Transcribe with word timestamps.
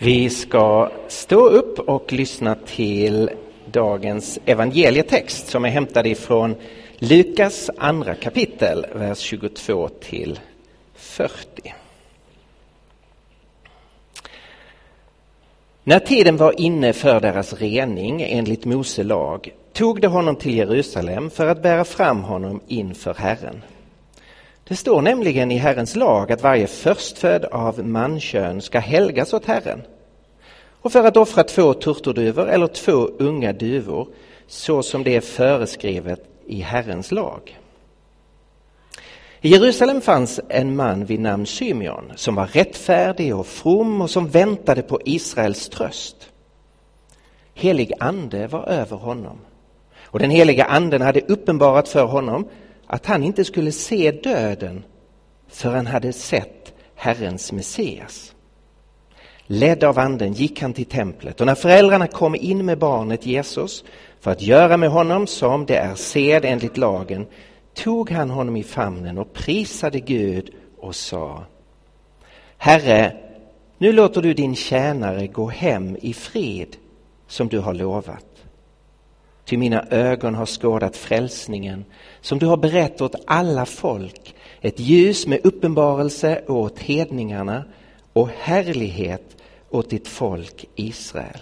Vi 0.00 0.30
ska 0.30 0.90
stå 1.08 1.48
upp 1.48 1.78
och 1.78 2.12
lyssna 2.12 2.54
till 2.54 3.30
dagens 3.70 4.38
evangelietext 4.44 5.48
som 5.48 5.64
är 5.64 5.68
hämtad 5.68 6.06
ifrån 6.06 6.54
Lukas 6.98 7.70
andra 7.76 8.14
kapitel, 8.14 8.86
vers 8.94 9.18
22 9.18 9.88
till 9.88 10.40
40. 10.94 11.74
När 15.84 15.98
tiden 15.98 16.36
var 16.36 16.60
inne 16.60 16.92
för 16.92 17.20
deras 17.20 17.52
rening 17.52 18.22
enligt 18.22 18.64
Mose 18.64 19.02
lag 19.02 19.50
tog 19.72 20.00
de 20.00 20.08
honom 20.08 20.36
till 20.36 20.54
Jerusalem 20.54 21.30
för 21.30 21.46
att 21.46 21.62
bära 21.62 21.84
fram 21.84 22.22
honom 22.22 22.60
inför 22.66 23.14
Herren. 23.14 23.62
Det 24.68 24.76
står 24.76 25.02
nämligen 25.02 25.50
i 25.50 25.56
Herrens 25.56 25.96
lag 25.96 26.32
att 26.32 26.42
varje 26.42 26.66
förstfödd 26.66 27.44
av 27.44 27.86
mankön 27.86 28.62
ska 28.62 28.78
helgas 28.78 29.34
åt 29.34 29.44
Herren. 29.44 29.82
Och 30.82 30.92
för 30.92 31.04
att 31.04 31.16
offra 31.16 31.44
två 31.44 31.74
turturduvor 31.74 32.48
eller 32.48 32.66
två 32.66 33.08
unga 33.18 33.52
duvor 33.52 34.08
så 34.46 34.82
som 34.82 35.04
det 35.04 35.16
är 35.16 35.20
föreskrivet 35.20 36.20
i 36.46 36.60
Herrens 36.60 37.12
lag. 37.12 37.58
I 39.40 39.48
Jerusalem 39.48 40.00
fanns 40.00 40.40
en 40.48 40.76
man 40.76 41.04
vid 41.04 41.20
namn 41.20 41.46
Symeon 41.46 42.12
som 42.16 42.34
var 42.34 42.46
rättfärdig 42.46 43.36
och 43.36 43.46
from 43.46 44.00
och 44.00 44.10
som 44.10 44.28
väntade 44.28 44.82
på 44.82 45.00
Israels 45.04 45.68
tröst. 45.68 46.30
Helig 47.54 47.92
ande 48.00 48.46
var 48.46 48.68
över 48.68 48.96
honom 48.96 49.38
och 50.02 50.18
den 50.18 50.30
heliga 50.30 50.64
anden 50.64 51.02
hade 51.02 51.20
uppenbarat 51.20 51.88
för 51.88 52.04
honom 52.04 52.48
att 52.88 53.06
han 53.06 53.22
inte 53.22 53.44
skulle 53.44 53.72
se 53.72 54.10
döden 54.10 54.84
för 55.48 55.70
han 55.70 55.86
hade 55.86 56.12
sett 56.12 56.72
Herrens 56.94 57.52
Messias. 57.52 58.34
Ledd 59.46 59.84
av 59.84 59.98
anden 59.98 60.32
gick 60.32 60.62
han 60.62 60.72
till 60.72 60.84
templet 60.84 61.40
och 61.40 61.46
när 61.46 61.54
föräldrarna 61.54 62.06
kom 62.06 62.34
in 62.34 62.64
med 62.64 62.78
barnet 62.78 63.26
Jesus 63.26 63.84
för 64.20 64.30
att 64.30 64.42
göra 64.42 64.76
med 64.76 64.90
honom 64.90 65.26
som 65.26 65.66
det 65.66 65.76
är 65.76 65.94
sed 65.94 66.44
enligt 66.44 66.76
lagen 66.76 67.26
tog 67.74 68.10
han 68.10 68.30
honom 68.30 68.56
i 68.56 68.62
famnen 68.62 69.18
och 69.18 69.32
prisade 69.32 70.00
Gud 70.00 70.50
och 70.78 70.94
sa 70.94 71.44
Herre, 72.56 73.16
nu 73.78 73.92
låter 73.92 74.22
du 74.22 74.34
din 74.34 74.56
tjänare 74.56 75.26
gå 75.26 75.48
hem 75.48 75.96
i 76.00 76.14
fred 76.14 76.76
som 77.26 77.48
du 77.48 77.58
har 77.58 77.74
lovat. 77.74 78.27
Ty 79.48 79.56
mina 79.56 79.84
ögon 79.90 80.34
har 80.34 80.46
skådat 80.46 80.96
frälsningen 80.96 81.84
som 82.20 82.38
du 82.38 82.46
har 82.46 82.56
berättat 82.56 83.00
åt 83.00 83.22
alla 83.26 83.66
folk, 83.66 84.34
ett 84.60 84.80
ljus 84.80 85.26
med 85.26 85.40
uppenbarelse 85.44 86.44
åt 86.48 86.78
hedningarna 86.78 87.64
och 88.12 88.28
härlighet 88.38 89.36
åt 89.70 89.90
ditt 89.90 90.08
folk 90.08 90.64
Israel. 90.74 91.40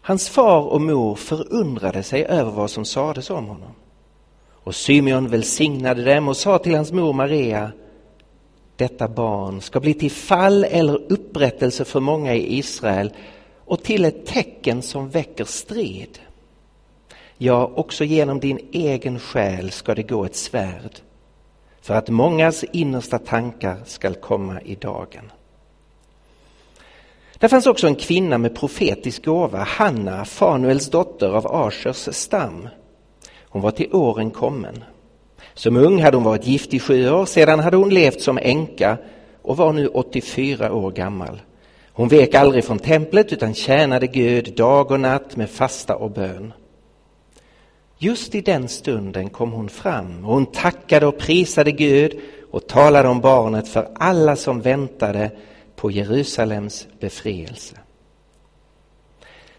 Hans 0.00 0.28
far 0.28 0.60
och 0.60 0.80
mor 0.80 1.14
förundrade 1.14 2.02
sig 2.02 2.24
över 2.24 2.50
vad 2.50 2.70
som 2.70 2.84
sades 2.84 3.30
om 3.30 3.46
honom. 3.46 3.72
Och 4.50 4.74
Symeon 4.74 5.28
välsignade 5.28 6.14
dem 6.14 6.28
och 6.28 6.36
sa 6.36 6.58
till 6.58 6.74
hans 6.74 6.92
mor 6.92 7.12
Maria 7.12 7.72
detta 8.76 9.08
barn 9.08 9.60
ska 9.60 9.80
bli 9.80 9.94
till 9.94 10.10
fall 10.10 10.64
eller 10.64 11.12
upprättelse 11.12 11.84
för 11.84 12.00
många 12.00 12.34
i 12.34 12.58
Israel 12.58 13.12
och 13.64 13.82
till 13.82 14.04
ett 14.04 14.26
tecken 14.26 14.82
som 14.82 15.08
väcker 15.08 15.44
strid. 15.44 16.18
Ja, 17.38 17.70
också 17.74 18.04
genom 18.04 18.40
din 18.40 18.68
egen 18.72 19.18
själ 19.18 19.70
ska 19.70 19.94
det 19.94 20.02
gå 20.02 20.24
ett 20.24 20.36
svärd 20.36 21.00
för 21.80 21.94
att 21.94 22.08
mångas 22.08 22.64
innersta 22.64 23.18
tankar 23.18 23.76
skall 23.84 24.14
komma 24.14 24.60
i 24.60 24.74
dagen. 24.74 25.32
Där 27.38 27.48
fanns 27.48 27.66
också 27.66 27.86
en 27.86 27.94
kvinna 27.94 28.38
med 28.38 28.56
profetisk 28.56 29.24
gåva, 29.24 29.58
Hanna, 29.62 30.24
Fanuels 30.24 30.90
dotter 30.90 31.28
av 31.28 31.46
Aschers 31.46 32.08
stam. 32.12 32.68
Hon 33.42 33.62
var 33.62 33.70
till 33.70 33.94
åren 33.94 34.30
kommen. 34.30 34.84
Som 35.54 35.76
ung 35.76 36.02
hade 36.02 36.16
hon 36.16 36.24
varit 36.24 36.46
gift 36.46 36.74
i 36.74 36.80
sju 36.80 37.10
år, 37.10 37.26
sedan 37.26 37.60
hade 37.60 37.76
hon 37.76 37.94
levt 37.94 38.20
som 38.20 38.38
änka 38.38 38.98
och 39.42 39.56
var 39.56 39.72
nu 39.72 39.88
84 39.88 40.72
år 40.72 40.90
gammal. 40.90 41.40
Hon 41.96 42.08
vek 42.08 42.34
aldrig 42.34 42.64
från 42.64 42.78
templet 42.78 43.32
utan 43.32 43.54
tjänade 43.54 44.06
Gud 44.06 44.54
dag 44.56 44.90
och 44.90 45.00
natt 45.00 45.36
med 45.36 45.50
fasta 45.50 45.96
och 45.96 46.10
bön. 46.10 46.52
Just 47.98 48.34
i 48.34 48.40
den 48.40 48.68
stunden 48.68 49.30
kom 49.30 49.52
hon 49.52 49.68
fram 49.68 50.24
och 50.24 50.34
hon 50.34 50.46
tackade 50.46 51.06
och 51.06 51.18
prisade 51.18 51.72
Gud 51.72 52.20
och 52.50 52.66
talade 52.66 53.08
om 53.08 53.20
barnet 53.20 53.68
för 53.68 53.88
alla 53.94 54.36
som 54.36 54.60
väntade 54.60 55.30
på 55.76 55.90
Jerusalems 55.90 56.86
befrielse. 57.00 57.76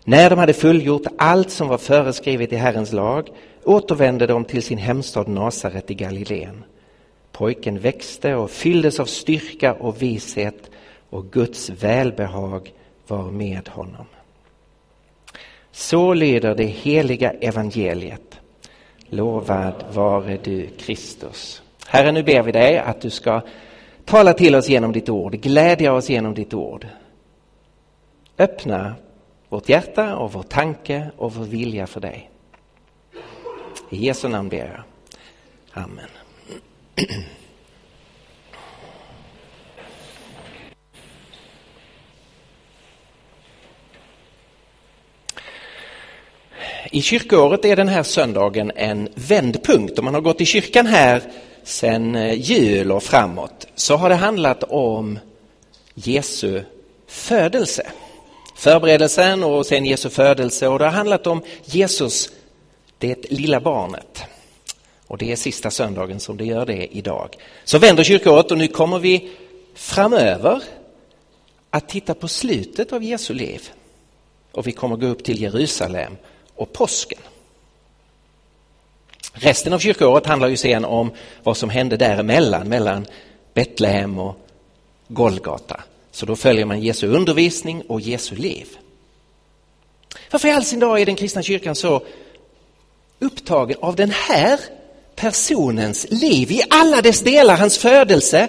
När 0.03 0.29
de 0.29 0.39
hade 0.39 0.53
fullgjort 0.53 1.07
allt 1.17 1.51
som 1.51 1.67
var 1.67 1.77
föreskrivet 1.77 2.53
i 2.53 2.55
Herrens 2.55 2.93
lag 2.93 3.29
återvände 3.63 4.27
de 4.27 4.45
till 4.45 4.63
sin 4.63 4.77
hemstad 4.77 5.27
Nasaret 5.27 5.91
i 5.91 5.93
Galileen. 5.93 6.63
Pojken 7.31 7.79
växte 7.79 8.35
och 8.35 8.51
fylldes 8.51 8.99
av 8.99 9.05
styrka 9.05 9.73
och 9.73 10.01
vishet 10.01 10.69
och 11.15 11.31
Guds 11.31 11.69
välbehag 11.69 12.73
var 13.07 13.31
med 13.31 13.69
honom. 13.69 14.05
Så 15.71 16.13
lyder 16.13 16.55
det 16.55 16.65
heliga 16.65 17.31
evangeliet. 17.31 18.39
Lovad 19.05 19.85
vare 19.93 20.37
du 20.43 20.67
Kristus. 20.67 21.61
Herre, 21.87 22.11
nu 22.11 22.23
ber 22.23 22.41
vi 22.43 22.51
dig 22.51 22.77
att 22.77 23.01
du 23.01 23.09
ska 23.09 23.41
tala 24.05 24.33
till 24.33 24.55
oss 24.55 24.69
genom 24.69 24.91
ditt 24.91 25.09
ord, 25.09 25.33
glädja 25.33 25.93
oss 25.93 26.09
genom 26.09 26.33
ditt 26.33 26.53
ord. 26.53 26.87
Öppna 28.37 28.95
vårt 29.49 29.69
hjärta 29.69 30.15
och 30.15 30.33
vår 30.33 30.43
tanke 30.43 31.11
och 31.17 31.33
vår 31.33 31.45
vilja 31.45 31.87
för 31.87 32.01
dig. 32.01 32.29
I 33.89 34.05
Jesu 34.05 34.27
namn 34.27 34.49
ber 34.49 34.57
jag. 34.57 34.83
Amen. 35.83 36.09
I 46.95 47.01
kyrkoåret 47.01 47.65
är 47.65 47.75
den 47.75 47.87
här 47.87 48.03
söndagen 48.03 48.71
en 48.75 49.09
vändpunkt. 49.15 49.99
Om 49.99 50.05
man 50.05 50.13
har 50.13 50.21
gått 50.21 50.41
i 50.41 50.45
kyrkan 50.45 50.85
här 50.85 51.21
sedan 51.63 52.15
eh, 52.15 52.33
jul 52.33 52.91
och 52.91 53.03
framåt 53.03 53.67
så 53.75 53.95
har 53.95 54.09
det 54.09 54.15
handlat 54.15 54.63
om 54.63 55.19
Jesu 55.93 56.61
födelse. 57.07 57.87
Förberedelsen 58.55 59.43
och 59.43 59.65
sen 59.65 59.85
Jesu 59.85 60.09
födelse 60.09 60.67
och 60.67 60.79
det 60.79 60.85
har 60.85 60.91
handlat 60.91 61.27
om 61.27 61.41
Jesus, 61.65 62.29
det 62.97 63.31
lilla 63.31 63.59
barnet. 63.59 64.23
Och 65.07 65.17
det 65.17 65.31
är 65.31 65.35
sista 65.35 65.71
söndagen 65.71 66.19
som 66.19 66.37
det 66.37 66.45
gör 66.45 66.65
det 66.65 66.97
idag. 66.97 67.29
Så 67.63 67.79
vänder 67.79 68.03
kyrkoåret 68.03 68.51
och 68.51 68.57
nu 68.57 68.67
kommer 68.67 68.99
vi 68.99 69.31
framöver 69.73 70.61
att 71.69 71.89
titta 71.89 72.13
på 72.13 72.27
slutet 72.27 72.93
av 72.93 73.03
Jesu 73.03 73.33
liv. 73.33 73.69
Och 74.51 74.67
vi 74.67 74.71
kommer 74.71 74.95
gå 74.95 75.07
upp 75.07 75.23
till 75.23 75.41
Jerusalem 75.41 76.17
och 76.55 76.73
påsken. 76.73 77.19
Resten 79.33 79.73
av 79.73 79.79
kyrkoåret 79.79 80.25
handlar 80.25 80.47
ju 80.47 80.57
sen 80.57 80.85
om 80.85 81.11
vad 81.43 81.57
som 81.57 81.69
hände 81.69 81.97
däremellan, 81.97 82.69
mellan 82.69 83.05
Betlehem 83.53 84.19
och 84.19 84.35
Golgata. 85.07 85.83
Så 86.11 86.25
då 86.25 86.35
följer 86.35 86.65
man 86.65 86.81
Jesu 86.81 87.07
undervisning 87.07 87.81
och 87.81 88.01
Jesu 88.01 88.35
liv. 88.35 88.67
Varför 90.31 90.47
i 90.47 90.51
all 90.51 90.63
sin 90.63 90.79
dag 90.79 91.01
är 91.01 91.05
den 91.05 91.15
kristna 91.15 91.43
kyrkan 91.43 91.75
så 91.75 92.05
upptagen 93.19 93.77
av 93.81 93.95
den 93.95 94.11
här 94.11 94.59
personens 95.15 96.07
liv 96.09 96.51
i 96.51 96.61
alla 96.69 97.01
dess 97.01 97.21
delar, 97.21 97.57
hans 97.57 97.77
födelse, 97.77 98.47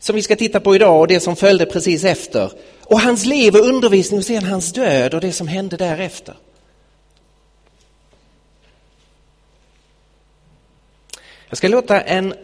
som 0.00 0.16
vi 0.16 0.22
ska 0.22 0.36
titta 0.36 0.60
på 0.60 0.74
idag 0.74 1.00
och 1.00 1.08
det 1.08 1.20
som 1.20 1.36
följde 1.36 1.66
precis 1.66 2.04
efter. 2.04 2.52
Och 2.84 3.00
hans 3.00 3.24
liv 3.24 3.54
och 3.54 3.66
undervisning 3.66 4.18
och 4.18 4.26
sen 4.26 4.44
hans 4.44 4.72
död 4.72 5.14
och 5.14 5.20
det 5.20 5.32
som 5.32 5.48
hände 5.48 5.76
därefter. 5.76 6.34
Jag 11.48 11.58
ska 11.58 11.68
låta 11.68 12.00
en, 12.00 12.34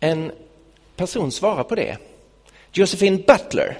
en 0.00 0.32
person 0.96 1.32
svara 1.32 1.64
på 1.64 1.74
det. 1.74 1.96
Josephine 2.72 3.16
Butler 3.16 3.78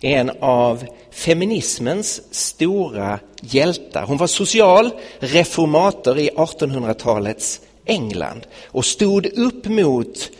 är 0.00 0.18
en 0.18 0.30
av 0.40 0.86
feminismens 1.10 2.34
stora 2.34 3.20
hjältar. 3.40 4.06
Hon 4.06 4.16
var 4.16 4.26
social 4.26 4.90
reformator 5.18 6.18
i 6.18 6.30
1800-talets 6.30 7.60
England 7.84 8.46
och 8.64 8.84
stod 8.84 9.26
upp 9.26 9.66
mot 9.66 10.30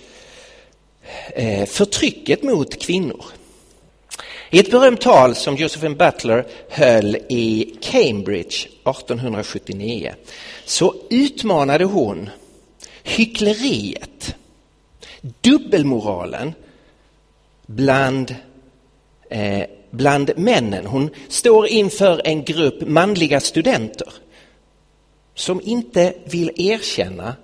eh, 1.35 1.67
förtrycket 1.67 2.43
mot 2.43 2.82
kvinnor. 2.82 3.25
I 4.55 4.59
ett 4.59 4.71
berömt 4.71 5.01
tal 5.01 5.35
som 5.35 5.57
Josephine 5.57 5.95
Butler 5.95 6.47
höll 6.69 7.17
i 7.17 7.77
Cambridge 7.81 8.69
1879 8.85 10.15
så 10.65 10.95
utmanade 11.11 11.85
hon 11.85 12.31
hyckleriet, 13.03 14.37
dubbelmoralen 15.21 16.55
bland, 17.67 18.35
eh, 19.31 19.65
bland 19.91 20.31
männen. 20.37 20.87
Hon 20.87 21.11
står 21.29 21.67
inför 21.67 22.21
en 22.25 22.45
grupp 22.45 22.89
manliga 22.89 23.41
studenter 23.41 24.13
som 25.35 25.61
inte 25.65 26.15
vill 26.25 26.53
erkänna 26.57 27.37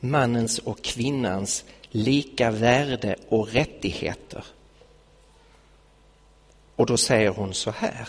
mannens 0.00 0.58
och 0.58 0.82
kvinnans 0.82 1.64
lika 1.90 2.50
värde 2.50 3.16
och 3.28 3.52
rättigheter. 3.52 4.44
Och 6.80 6.86
då 6.86 6.96
säger 6.96 7.28
hon 7.30 7.54
så 7.54 7.70
här. 7.70 8.08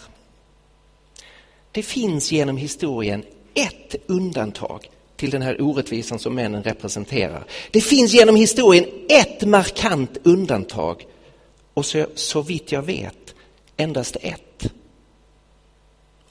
Det 1.71 1.83
finns 1.83 2.31
genom 2.31 2.57
historien 2.57 3.25
ett 3.53 3.95
undantag 4.07 4.89
till 5.15 5.29
den 5.29 5.41
här 5.41 5.61
orättvisan 5.61 6.19
som 6.19 6.35
männen 6.35 6.63
representerar. 6.63 7.45
Det 7.71 7.81
finns 7.81 8.13
genom 8.13 8.35
historien 8.35 8.85
ett 9.09 9.45
markant 9.45 10.17
undantag 10.23 11.07
och 11.73 11.85
så, 11.85 12.05
så 12.15 12.41
vitt 12.41 12.71
jag 12.71 12.81
vet 12.81 13.35
endast 13.77 14.17
ett. 14.21 14.71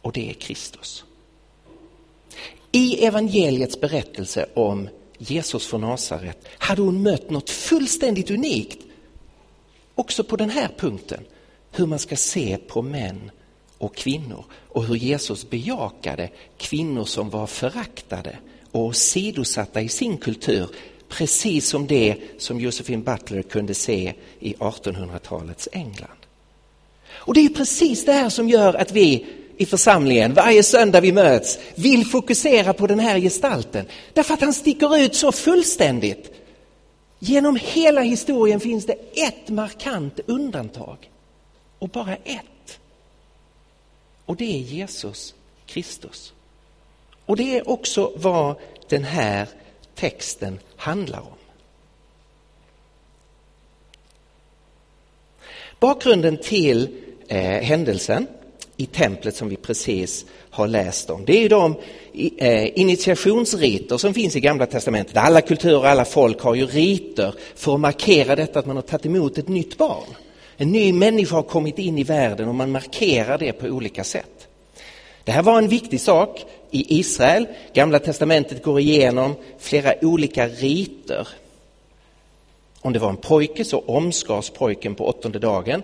Och 0.01 0.13
det 0.13 0.31
är 0.31 0.35
Kristus. 0.35 1.05
I 2.73 3.05
evangeliets 3.05 3.81
berättelse 3.81 4.47
om 4.55 4.89
Jesus 5.19 5.67
från 5.67 5.81
Nasaret 5.81 6.49
hade 6.59 6.83
hon 6.83 7.03
mött 7.03 7.31
något 7.31 7.51
fullständigt 7.51 8.31
unikt 8.31 8.79
också 9.95 10.25
på 10.25 10.37
den 10.37 10.51
här 10.51 10.69
punkten. 10.79 11.25
Hur 11.71 11.87
man 11.87 11.99
ska 11.99 12.17
se 12.17 12.57
på 12.57 12.83
män 12.83 13.31
och 13.79 13.95
kvinnor 13.95 14.45
och 14.69 14.85
hur 14.85 14.95
Jesus 14.95 15.51
bejakade 15.51 16.29
kvinnor 16.57 17.05
som 17.05 17.31
var 17.31 17.47
föraktade 17.47 18.39
och 18.73 18.97
sidosatta 18.97 19.81
i 19.81 19.89
sin 19.89 20.17
kultur 20.17 20.69
precis 21.09 21.69
som 21.69 21.87
det 21.87 22.17
som 22.39 22.61
Josephine 22.61 23.03
Butler 23.03 23.43
kunde 23.43 23.75
se 23.75 24.15
i 24.41 24.55
1800-talets 24.55 25.69
England. 25.73 26.21
Och 27.11 27.35
det 27.35 27.41
är 27.41 27.49
precis 27.49 28.05
det 28.05 28.13
här 28.13 28.29
som 28.29 28.49
gör 28.49 28.75
att 28.75 28.93
vi 28.93 29.27
i 29.57 29.67
församlingen 29.67 30.35
varje 30.35 30.63
söndag 30.63 31.01
vi 31.01 31.13
möts 31.13 31.59
vill 31.75 32.07
fokusera 32.07 32.73
på 32.73 32.87
den 32.87 32.99
här 32.99 33.19
gestalten. 33.19 33.87
Därför 34.13 34.35
att 34.35 34.41
han 34.41 34.53
sticker 34.53 34.99
ut 34.99 35.15
så 35.15 35.33
fullständigt. 35.33 36.31
Genom 37.19 37.59
hela 37.63 38.01
historien 38.01 38.61
finns 38.61 38.87
det 38.87 38.97
ett 39.15 39.49
markant 39.49 40.21
undantag. 40.27 41.11
Och 41.81 41.89
bara 41.89 42.17
ett. 42.17 42.79
Och 44.27 44.37
det 44.37 44.45
är 44.45 44.59
Jesus 44.59 45.35
Kristus. 45.67 46.33
Och 47.27 47.37
det 47.37 47.59
är 47.59 47.71
också 47.71 48.13
vad 48.17 48.57
den 48.89 49.05
här 49.05 49.49
texten 49.95 50.59
handlar 50.77 51.21
om. 51.21 51.41
Bakgrunden 55.81 56.37
till 56.37 56.89
eh, 57.29 57.41
händelsen 57.41 58.27
i 58.77 58.87
templet 58.87 59.37
som 59.37 59.49
vi 59.49 59.57
precis 59.57 60.27
har 60.51 60.69
läst 60.69 61.11
om. 61.11 61.25
Det 61.25 61.45
är 61.45 61.49
de 61.49 61.77
eh, 62.39 62.81
initiationsriter 62.81 63.99
som 63.99 64.15
finns 64.15 64.37
i 64.37 64.41
Gamla 64.41 64.67
Testamentet. 64.67 65.17
Alla 65.17 65.41
kulturer 65.41 65.79
och 65.79 65.89
alla 65.89 66.05
folk 66.05 66.41
har 66.41 66.55
ju 66.55 66.67
riter 66.67 67.35
för 67.55 67.75
att 67.75 67.81
markera 67.81 68.37
detta 68.37 68.59
att 68.59 68.67
man 68.67 68.77
har 68.77 68.83
tagit 68.83 69.07
emot 69.07 69.39
ett 69.39 69.49
nytt 69.49 69.79
barn. 69.79 70.15
En 70.61 70.73
ny 70.73 70.93
människa 70.93 71.37
har 71.37 71.43
kommit 71.43 71.79
in 71.79 71.99
i 71.99 72.05
världen 72.05 72.49
och 72.49 72.55
man 72.55 72.71
markerar 72.71 73.39
det 73.39 73.53
på 73.53 73.67
olika 73.67 74.05
sätt. 74.05 74.49
Det 75.25 75.33
här 75.33 75.43
var 75.43 75.59
en 75.59 75.69
viktig 75.69 76.01
sak 76.01 76.45
i 76.71 76.99
Israel. 76.99 77.47
Gamla 77.73 77.99
testamentet 77.99 78.63
går 78.63 78.81
igenom 78.81 79.35
flera 79.59 79.95
olika 80.03 80.49
riter. 80.49 81.29
Om 82.81 82.93
det 82.93 82.99
var 82.99 83.09
en 83.09 83.17
pojke 83.17 83.65
så 83.65 83.79
omskars 83.79 84.51
pojken 84.51 84.95
på 84.95 85.09
åttonde 85.09 85.39
dagen. 85.39 85.83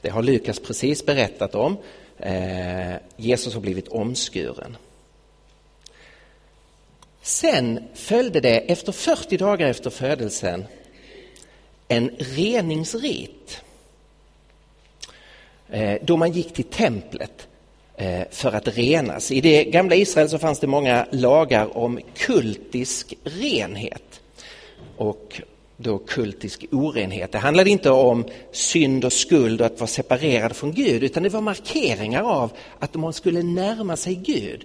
Det 0.00 0.08
har 0.08 0.22
Lukas 0.22 0.58
precis 0.58 1.06
berättat 1.06 1.54
om. 1.54 1.76
Eh, 2.18 2.94
Jesus 3.16 3.54
har 3.54 3.60
blivit 3.60 3.88
omskuren. 3.88 4.76
Sen 7.22 7.84
följde 7.94 8.40
det 8.40 8.58
efter 8.58 8.92
40 8.92 9.36
dagar 9.36 9.68
efter 9.68 9.90
födelsen 9.90 10.64
en 11.88 12.10
reningsrit 12.18 13.62
Eh, 15.70 15.98
då 16.02 16.16
man 16.16 16.32
gick 16.32 16.52
till 16.54 16.64
templet 16.64 17.48
eh, 17.96 18.22
för 18.30 18.52
att 18.52 18.78
renas. 18.78 19.30
I 19.30 19.40
det 19.40 19.64
gamla 19.64 19.94
Israel 19.94 20.28
så 20.28 20.38
fanns 20.38 20.60
det 20.60 20.66
många 20.66 21.06
lagar 21.10 21.76
om 21.76 22.00
kultisk 22.16 23.14
renhet. 23.24 24.20
Och 24.96 25.40
då 25.76 25.98
kultisk 25.98 26.64
orenhet. 26.72 27.32
Det 27.32 27.38
handlade 27.38 27.70
inte 27.70 27.90
om 27.90 28.24
synd 28.52 29.04
och 29.04 29.12
skuld 29.12 29.60
och 29.60 29.66
att 29.66 29.80
vara 29.80 29.88
separerad 29.88 30.56
från 30.56 30.72
Gud 30.72 31.02
utan 31.02 31.22
det 31.22 31.28
var 31.28 31.40
markeringar 31.40 32.22
av 32.22 32.52
att 32.78 32.94
man 32.94 33.12
skulle 33.12 33.42
närma 33.42 33.96
sig 33.96 34.14
Gud 34.14 34.64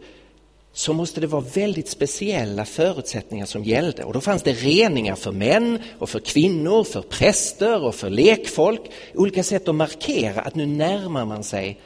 så 0.73 0.93
måste 0.93 1.21
det 1.21 1.27
vara 1.27 1.41
väldigt 1.41 1.89
speciella 1.89 2.65
förutsättningar 2.65 3.45
som 3.45 3.63
gällde. 3.63 4.03
Och 4.03 4.13
då 4.13 4.21
fanns 4.21 4.43
det 4.43 4.53
reningar 4.53 5.15
för 5.15 5.31
män 5.31 5.79
och 5.99 6.09
för 6.09 6.19
kvinnor, 6.19 6.83
för 6.83 7.01
präster 7.01 7.83
och 7.83 7.95
för 7.95 8.09
lekfolk. 8.09 8.81
Olika 9.13 9.43
sätt 9.43 9.67
att 9.67 9.75
markera 9.75 10.41
att 10.41 10.55
nu 10.55 10.65
närmar 10.65 11.25
man 11.25 11.43
sig 11.43 11.79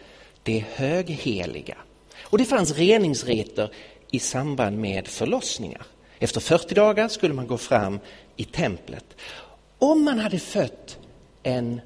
det 0.44 0.64
högheliga. 0.76 1.78
Och 2.22 2.38
det 2.38 2.46
fanns 2.46 2.72
reningsriter 2.72 3.72
i 4.12 4.20
samband 4.20 4.78
med 4.78 5.08
förlossningar. 5.08 5.86
Efter 6.20 6.40
40 6.40 6.76
dagar 6.76 7.08
skulle 7.08 7.34
man 7.34 7.48
gå 7.48 7.58
fram 7.58 8.00
i 8.36 8.44
templet. 8.44 9.06
Om 9.80 10.04
man 10.04 10.20
hade 10.20 10.40
fött 10.40 10.98
en 11.44 11.82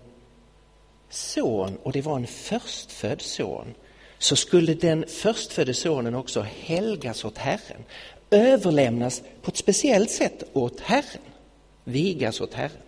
son 1.10 1.78
och 1.84 1.92
det 1.92 2.02
var 2.02 2.16
en 2.16 2.28
förstfödd 2.28 3.22
son 3.22 3.74
så 4.20 4.36
skulle 4.36 4.74
den 4.74 5.06
förstfödde 5.08 5.74
sonen 5.74 6.16
också 6.16 6.42
helgas 6.42 7.26
åt 7.26 7.38
Herren, 7.38 7.84
överlämnas 8.32 9.22
på 9.42 9.52
ett 9.52 9.58
speciellt 9.58 10.12
sätt 10.12 10.44
åt 10.54 10.80
Herren, 10.80 11.22
vigas 11.84 12.42
åt 12.42 12.54
Herren. 12.54 12.82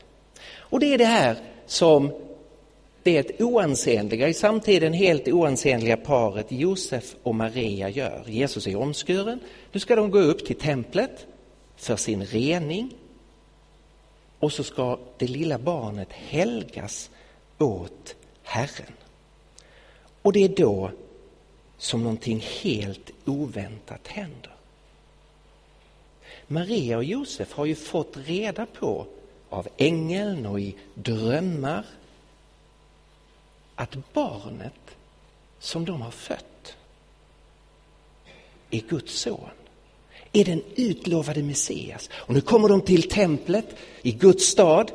Och 0.56 0.80
det 0.80 0.94
är 0.94 0.98
det 0.98 1.06
här 1.06 1.38
som 1.66 2.12
det 3.04 3.42
oansenliga, 3.42 4.28
i 4.28 4.34
samtiden 4.34 4.94
helt 4.94 5.28
oansenliga 5.28 5.98
paret 5.98 6.52
Josef 6.52 7.16
och 7.24 7.36
Maria 7.36 7.90
gör. 7.90 8.24
Jesus 8.28 8.68
är 8.68 8.76
omskuren, 8.76 9.40
nu 9.72 9.80
ska 9.80 9.96
de 9.96 10.12
gå 10.12 10.20
upp 10.20 10.46
till 10.46 10.56
templet 10.56 11.26
för 11.76 11.96
sin 11.96 12.26
rening 12.26 12.94
och 14.40 14.54
så 14.54 14.64
ska 14.64 15.00
det 15.18 15.28
lilla 15.28 15.58
barnet 15.58 16.12
helgas 16.12 17.10
åt 17.58 18.16
Herren. 18.44 18.94
Och 20.22 20.34
det 20.34 20.44
är 20.44 20.50
då 20.50 20.92
som 21.82 22.04
någonting 22.04 22.40
helt 22.62 23.12
oväntat 23.26 24.08
händer. 24.08 24.56
Maria 26.48 26.98
och 26.98 27.04
Josef 27.04 27.54
har 27.54 27.66
ju 27.66 27.76
fått 27.76 28.18
reda 28.18 28.66
på 28.66 29.08
av 29.50 29.68
ängeln 29.78 30.46
och 30.46 30.60
i 30.60 30.76
drömmar 30.94 31.86
att 33.76 34.14
barnet 34.14 34.96
som 35.60 35.86
de 35.86 36.02
har 36.02 36.12
fött 36.12 36.76
är 38.70 38.82
Guds 38.82 39.20
son 39.20 39.50
är 40.32 40.46
den 40.46 40.64
utlovade 40.76 41.44
Messias. 41.44 42.10
Och 42.14 42.34
nu 42.34 42.42
kommer 42.42 42.70
de 42.70 42.82
till 42.82 43.10
templet 43.10 43.76
i 44.02 44.12
Guds 44.12 44.46
stad. 44.46 44.92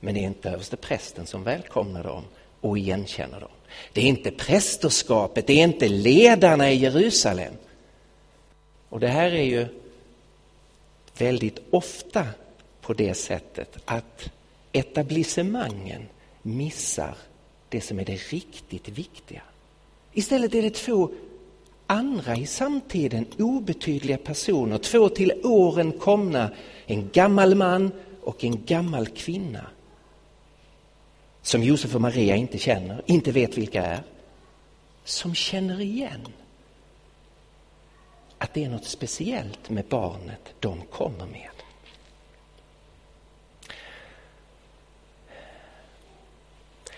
Men 0.00 0.14
det 0.14 0.20
är 0.20 0.24
inte 0.24 0.50
översteprästen 0.50 1.26
som 1.26 1.44
välkomnar 1.44 2.04
dem 2.04 2.24
och 2.60 2.78
igenkänner 2.78 3.40
dem. 3.40 3.50
Det 3.92 4.00
är 4.00 4.04
inte 4.04 4.30
prästerskapet, 4.30 5.46
det 5.46 5.52
är 5.52 5.64
inte 5.64 5.88
ledarna 5.88 6.72
i 6.72 6.76
Jerusalem. 6.76 7.52
Och 8.88 9.00
det 9.00 9.08
här 9.08 9.30
är 9.30 9.42
ju 9.42 9.66
väldigt 11.18 11.58
ofta 11.70 12.26
på 12.80 12.92
det 12.92 13.14
sättet 13.14 13.76
att 13.84 14.30
etablissemangen 14.72 16.02
missar 16.42 17.16
det 17.68 17.80
som 17.80 17.98
är 17.98 18.04
det 18.04 18.32
riktigt 18.32 18.88
viktiga. 18.88 19.42
Istället 20.12 20.54
är 20.54 20.62
det 20.62 20.74
två 20.74 21.10
andra 21.86 22.36
i 22.36 22.46
samtiden 22.46 23.26
obetydliga 23.38 24.18
personer, 24.18 24.78
två 24.78 25.08
till 25.08 25.32
åren 25.44 25.92
komna, 25.92 26.50
en 26.86 27.08
gammal 27.12 27.54
man 27.54 27.92
och 28.22 28.44
en 28.44 28.64
gammal 28.64 29.06
kvinna 29.06 29.66
som 31.48 31.62
Josef 31.62 31.94
och 31.94 32.00
Maria 32.00 32.36
inte 32.36 32.58
känner, 32.58 33.02
inte 33.06 33.32
vet 33.32 33.58
vilka 33.58 33.84
är, 33.84 34.02
som 35.04 35.34
känner 35.34 35.80
igen 35.80 36.28
att 38.38 38.54
det 38.54 38.64
är 38.64 38.68
något 38.68 38.84
speciellt 38.84 39.70
med 39.70 39.84
barnet 39.84 40.54
de 40.60 40.82
kommer 40.90 41.26
med. 41.26 41.50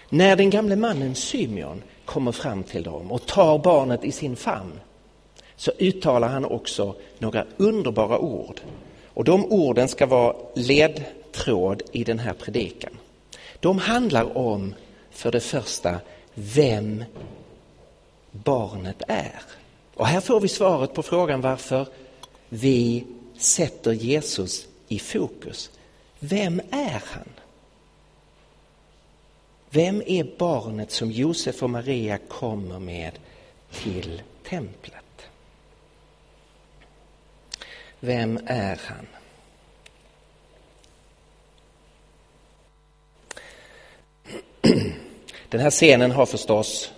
När 0.09 0.37
den 0.37 0.51
gamle 0.51 0.77
mannen 0.77 1.15
Symeon 1.15 1.83
kommer 2.05 2.33
fram 2.33 2.63
till 2.63 2.83
dem 2.83 3.13
och 3.13 3.27
tar 3.27 3.59
barnet 3.59 4.05
i 4.05 4.13
sin 4.13 4.37
famn 4.37 4.81
så 5.57 5.73
uttalar 5.79 6.29
han 6.29 6.45
också 6.45 6.95
några 7.19 7.47
underbara 7.57 8.19
ord. 8.19 8.61
Och 9.07 9.25
de 9.25 9.45
orden 9.45 9.89
ska 9.89 10.07
vara 10.07 10.37
ledtråd 10.55 11.83
i 11.93 12.05
den 12.05 12.19
här 12.19 12.33
predikan. 12.33 13.00
De 13.61 13.79
handlar 13.79 14.37
om, 14.39 14.75
för 15.11 15.33
det 15.33 15.41
första, 15.41 16.01
vem 16.35 17.05
barnet 18.31 19.03
är. 19.09 19.43
Och 19.95 20.07
här 20.07 20.21
får 20.21 20.41
vi 20.41 20.49
svaret 20.49 20.95
på 20.95 21.03
frågan 21.03 21.41
varför 21.41 21.87
vi 22.49 23.07
sätter 23.39 23.93
Jesus 23.93 24.67
i 24.89 24.99
fokus. 24.99 25.71
Vem 26.19 26.61
är 26.71 27.03
han? 27.05 27.29
Vem 29.71 30.03
är 30.07 30.37
barnet 30.39 30.91
som 30.91 31.11
Josef 31.11 31.63
och 31.63 31.71
Maria 31.71 32.19
kommer 32.19 32.79
med 32.79 33.19
till 33.71 34.23
templet? 34.49 35.05
Vem 38.01 38.41
är 38.47 38.81
han? 38.85 39.07
Den 45.51 45.61
här 45.61 45.71
scenen 45.71 46.11
har 46.11 46.27
förstås 46.27 46.93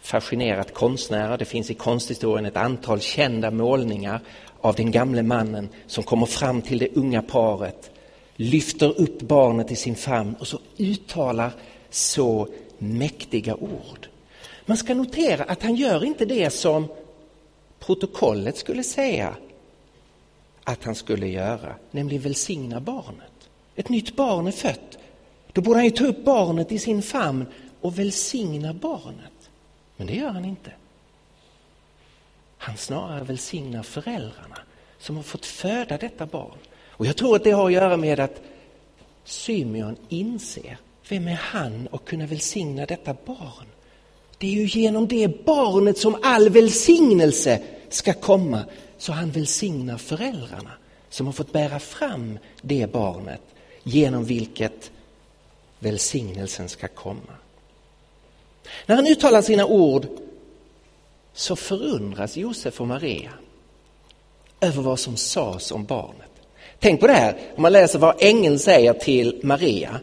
fascinerat 0.00 0.74
konstnärer. 0.74 1.38
Det 1.38 1.44
finns 1.44 1.70
i 1.70 1.74
konsthistorien 1.74 2.46
ett 2.46 2.56
antal 2.56 3.00
kända 3.00 3.50
målningar 3.50 4.20
av 4.60 4.74
den 4.74 4.90
gamle 4.90 5.22
mannen 5.22 5.68
som 5.86 6.04
kommer 6.04 6.26
fram 6.26 6.62
till 6.62 6.78
det 6.78 6.96
unga 6.96 7.22
paret, 7.22 7.90
lyfter 8.36 9.00
upp 9.00 9.20
barnet 9.20 9.70
i 9.70 9.76
sin 9.76 9.96
famn 9.96 10.34
och 10.40 10.46
så 10.46 10.58
uttalar 10.76 11.52
så 11.90 12.48
mäktiga 12.78 13.54
ord. 13.54 14.08
Man 14.66 14.76
ska 14.76 14.94
notera 14.94 15.44
att 15.44 15.62
han 15.62 15.74
gör 15.74 16.04
inte 16.04 16.24
det 16.24 16.50
som 16.50 16.88
protokollet 17.78 18.56
skulle 18.56 18.82
säga 18.82 19.36
att 20.64 20.84
han 20.84 20.94
skulle 20.94 21.28
göra, 21.28 21.74
nämligen 21.90 22.22
välsigna 22.22 22.80
barnet. 22.80 23.48
Ett 23.76 23.88
nytt 23.88 24.16
barn 24.16 24.46
är 24.46 24.52
fött. 24.52 24.97
Då 25.52 25.60
borde 25.60 25.78
han 25.78 25.84
ju 25.84 25.90
ta 25.90 26.04
upp 26.04 26.24
barnet 26.24 26.72
i 26.72 26.78
sin 26.78 27.02
famn 27.02 27.46
och 27.80 27.98
välsigna 27.98 28.72
barnet. 28.74 29.50
Men 29.96 30.06
det 30.06 30.14
gör 30.14 30.30
han 30.30 30.44
inte. 30.44 30.72
Han 32.58 32.76
snarare 32.76 33.24
välsignar 33.24 33.82
föräldrarna 33.82 34.58
som 34.98 35.16
har 35.16 35.22
fått 35.22 35.46
föda 35.46 35.96
detta 35.98 36.26
barn. 36.26 36.58
Och 36.86 37.06
jag 37.06 37.16
tror 37.16 37.36
att 37.36 37.44
det 37.44 37.50
har 37.50 37.66
att 37.66 37.72
göra 37.72 37.96
med 37.96 38.20
att 38.20 38.42
Symeon 39.24 39.96
inser 40.08 40.78
vem 41.08 41.28
är 41.28 41.40
han 41.42 41.88
att 41.92 42.04
kunna 42.04 42.26
välsigna 42.26 42.86
detta 42.86 43.16
barn? 43.24 43.66
Det 44.38 44.46
är 44.46 44.52
ju 44.52 44.80
genom 44.80 45.08
det 45.08 45.44
barnet 45.44 45.98
som 45.98 46.16
all 46.22 46.48
välsignelse 46.48 47.62
ska 47.88 48.12
komma. 48.12 48.64
Så 48.98 49.12
han 49.12 49.30
välsignar 49.30 49.98
föräldrarna 49.98 50.72
som 51.08 51.26
har 51.26 51.32
fått 51.32 51.52
bära 51.52 51.78
fram 51.78 52.38
det 52.62 52.92
barnet 52.92 53.42
genom 53.82 54.24
vilket 54.24 54.90
välsignelsen 55.78 56.68
ska 56.68 56.88
komma. 56.88 57.34
När 58.86 58.96
han 58.96 59.06
uttalar 59.06 59.42
sina 59.42 59.66
ord 59.66 60.06
så 61.32 61.56
förundras 61.56 62.36
Josef 62.36 62.80
och 62.80 62.86
Maria 62.86 63.30
över 64.60 64.82
vad 64.82 64.98
som 64.98 65.16
sades 65.16 65.70
om 65.72 65.84
barnet. 65.84 66.30
Tänk 66.78 67.00
på 67.00 67.06
det 67.06 67.12
här, 67.12 67.38
om 67.56 67.62
man 67.62 67.72
läser 67.72 67.98
vad 67.98 68.16
ängeln 68.18 68.58
säger 68.58 68.92
till 68.92 69.40
Maria. 69.42 70.00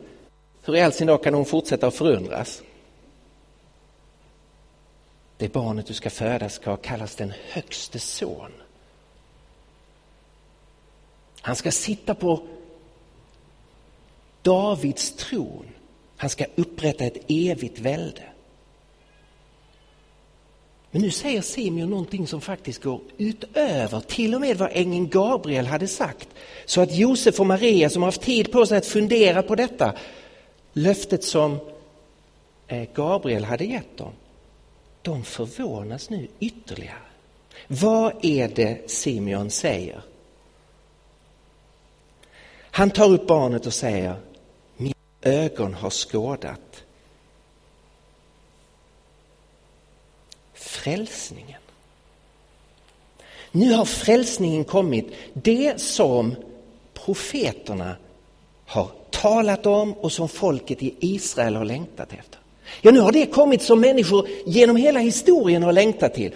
Hur 0.64 0.76
i 0.76 0.82
all 0.82 0.94
sin 0.94 1.08
dag 1.08 1.24
kan 1.24 1.34
hon 1.34 1.46
fortsätta 1.46 1.88
att 1.88 1.96
förundras? 1.96 2.62
Det 5.38 5.54
barnet 5.54 5.88
du 5.88 5.94
ska 5.94 6.10
föda 6.10 6.50
ska 6.50 6.78
kallas 6.78 7.16
den 7.16 7.34
högste 7.50 8.00
son. 8.00 8.52
Han 11.42 11.56
ska 11.56 11.72
sitta 11.72 12.16
på 12.16 12.48
Davids 14.46 15.12
tron. 15.12 15.66
Han 16.18 16.30
ska 16.30 16.46
upprätta 16.56 17.04
ett 17.04 17.26
evigt 17.28 17.80
välde. 17.80 18.24
Men 20.92 21.02
nu 21.02 21.12
säger 21.12 21.42
Simeon 21.42 21.90
någonting 21.90 22.28
som 22.28 22.42
faktiskt 22.42 22.84
går 22.84 23.02
utöver 23.18 24.00
till 24.00 24.36
och 24.36 24.42
med 24.42 24.58
vad 24.58 24.70
ängeln 24.72 25.10
Gabriel 25.10 25.66
hade 25.66 25.88
sagt. 25.88 26.28
Så 26.66 26.82
att 26.82 26.96
Josef 26.96 27.40
och 27.40 27.46
Maria 27.46 27.90
som 27.90 28.02
har 28.02 28.08
haft 28.08 28.22
tid 28.22 28.52
på 28.52 28.66
sig 28.66 28.78
att 28.78 28.86
fundera 28.86 29.42
på 29.42 29.56
detta 29.56 29.94
löftet 30.74 31.24
som 31.24 31.60
eh, 32.68 32.88
Gabriel 32.94 33.44
hade 33.44 33.66
gett 33.66 33.98
dem, 33.98 34.12
de 35.02 35.24
förvånas 35.24 36.10
nu 36.10 36.28
ytterligare. 36.40 36.98
Vad 37.68 38.26
är 38.26 38.48
det 38.48 38.92
Simeon 38.92 39.50
säger? 39.50 40.02
Han 42.72 42.90
tar 42.90 43.12
upp 43.12 43.28
barnet 43.28 43.66
och 43.66 43.74
säger, 43.74 44.16
ögon 45.26 45.74
har 45.74 45.90
skådat 45.90 46.84
frälsningen. 50.54 51.62
Nu 53.52 53.74
har 53.74 53.86
frälsningen 53.86 54.64
kommit, 54.64 55.06
det 55.34 55.82
som 55.82 56.36
profeterna 56.94 57.96
har 58.66 58.92
talat 59.10 59.66
om 59.66 59.94
och 59.94 60.12
som 60.12 60.30
folket 60.30 60.84
i 60.84 60.96
Israel 61.00 61.56
har 61.56 61.66
längtat 61.66 62.14
efter. 62.14 62.40
Ja, 62.82 62.92
nu 62.92 63.00
har 63.00 63.12
det 63.12 63.26
kommit 63.26 63.62
som 63.62 63.82
människor 63.82 64.28
genom 64.46 64.76
hela 64.76 65.00
historien 65.00 65.64
har 65.64 65.74
längtat 65.74 66.14
till. 66.14 66.36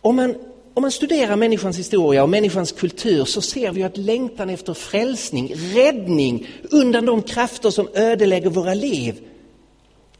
Om 0.00 0.16
man, 0.16 0.34
om 0.80 0.82
man 0.82 0.90
studerar 0.90 1.36
människans 1.36 1.78
historia 1.78 2.22
och 2.22 2.28
människans 2.28 2.72
kultur 2.72 3.24
så 3.24 3.42
ser 3.42 3.72
vi 3.72 3.82
att 3.82 3.96
längtan 3.96 4.50
efter 4.50 4.74
frälsning, 4.74 5.52
räddning 5.54 6.46
undan 6.70 7.06
de 7.06 7.22
krafter 7.22 7.70
som 7.70 7.88
ödelägger 7.94 8.50
våra 8.50 8.74
liv 8.74 9.20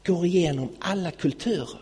går 0.05 0.25
igenom 0.25 0.69
alla 0.79 1.11
kulturer. 1.11 1.79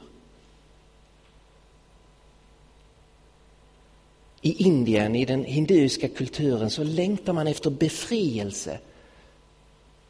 I 4.41 4.63
Indien, 4.63 5.15
i 5.15 5.25
den 5.25 5.43
hinduiska 5.43 6.07
kulturen, 6.07 6.69
så 6.69 6.83
längtar 6.83 7.33
man 7.33 7.47
efter 7.47 7.69
befrielse 7.69 8.77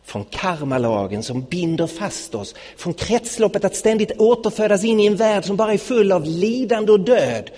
från 0.03 0.23
karmalagen 0.23 1.23
som 1.23 1.41
binder 1.41 1.87
fast 1.87 2.35
oss, 2.35 2.55
från 2.77 2.93
kretsloppet 2.93 3.65
att 3.65 3.75
ständigt 3.75 4.11
återfödas 4.17 4.83
in 4.83 4.99
i 4.99 5.05
en 5.05 5.15
värld 5.15 5.45
som 5.45 5.55
bara 5.55 5.73
är 5.73 5.77
full 5.77 6.11
av 6.11 6.25
lidande 6.25 6.91
och 6.91 6.99
död. 6.99 7.51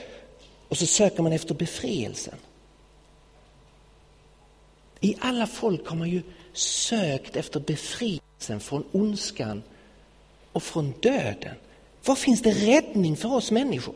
Och 0.72 0.78
så 0.78 0.86
söker 0.86 1.24
man 1.24 1.34
efter 1.34 1.54
befrielsen. 1.54 2.36
I 5.00 5.16
alla 5.20 5.48
folk 5.48 5.88
har 5.88 5.96
man 5.96 6.10
ju 6.10 6.22
sökt 6.54 7.36
efter 7.36 7.60
befrielsen 7.60 8.60
från 8.60 8.84
ondskan 8.92 9.64
och 10.52 10.64
från 10.64 10.94
döden. 11.00 11.56
Var 12.06 12.16
finns 12.16 12.42
det 12.42 12.52
räddning 12.52 13.18
för 13.18 13.34
oss 13.34 13.52
människor? 13.52 13.96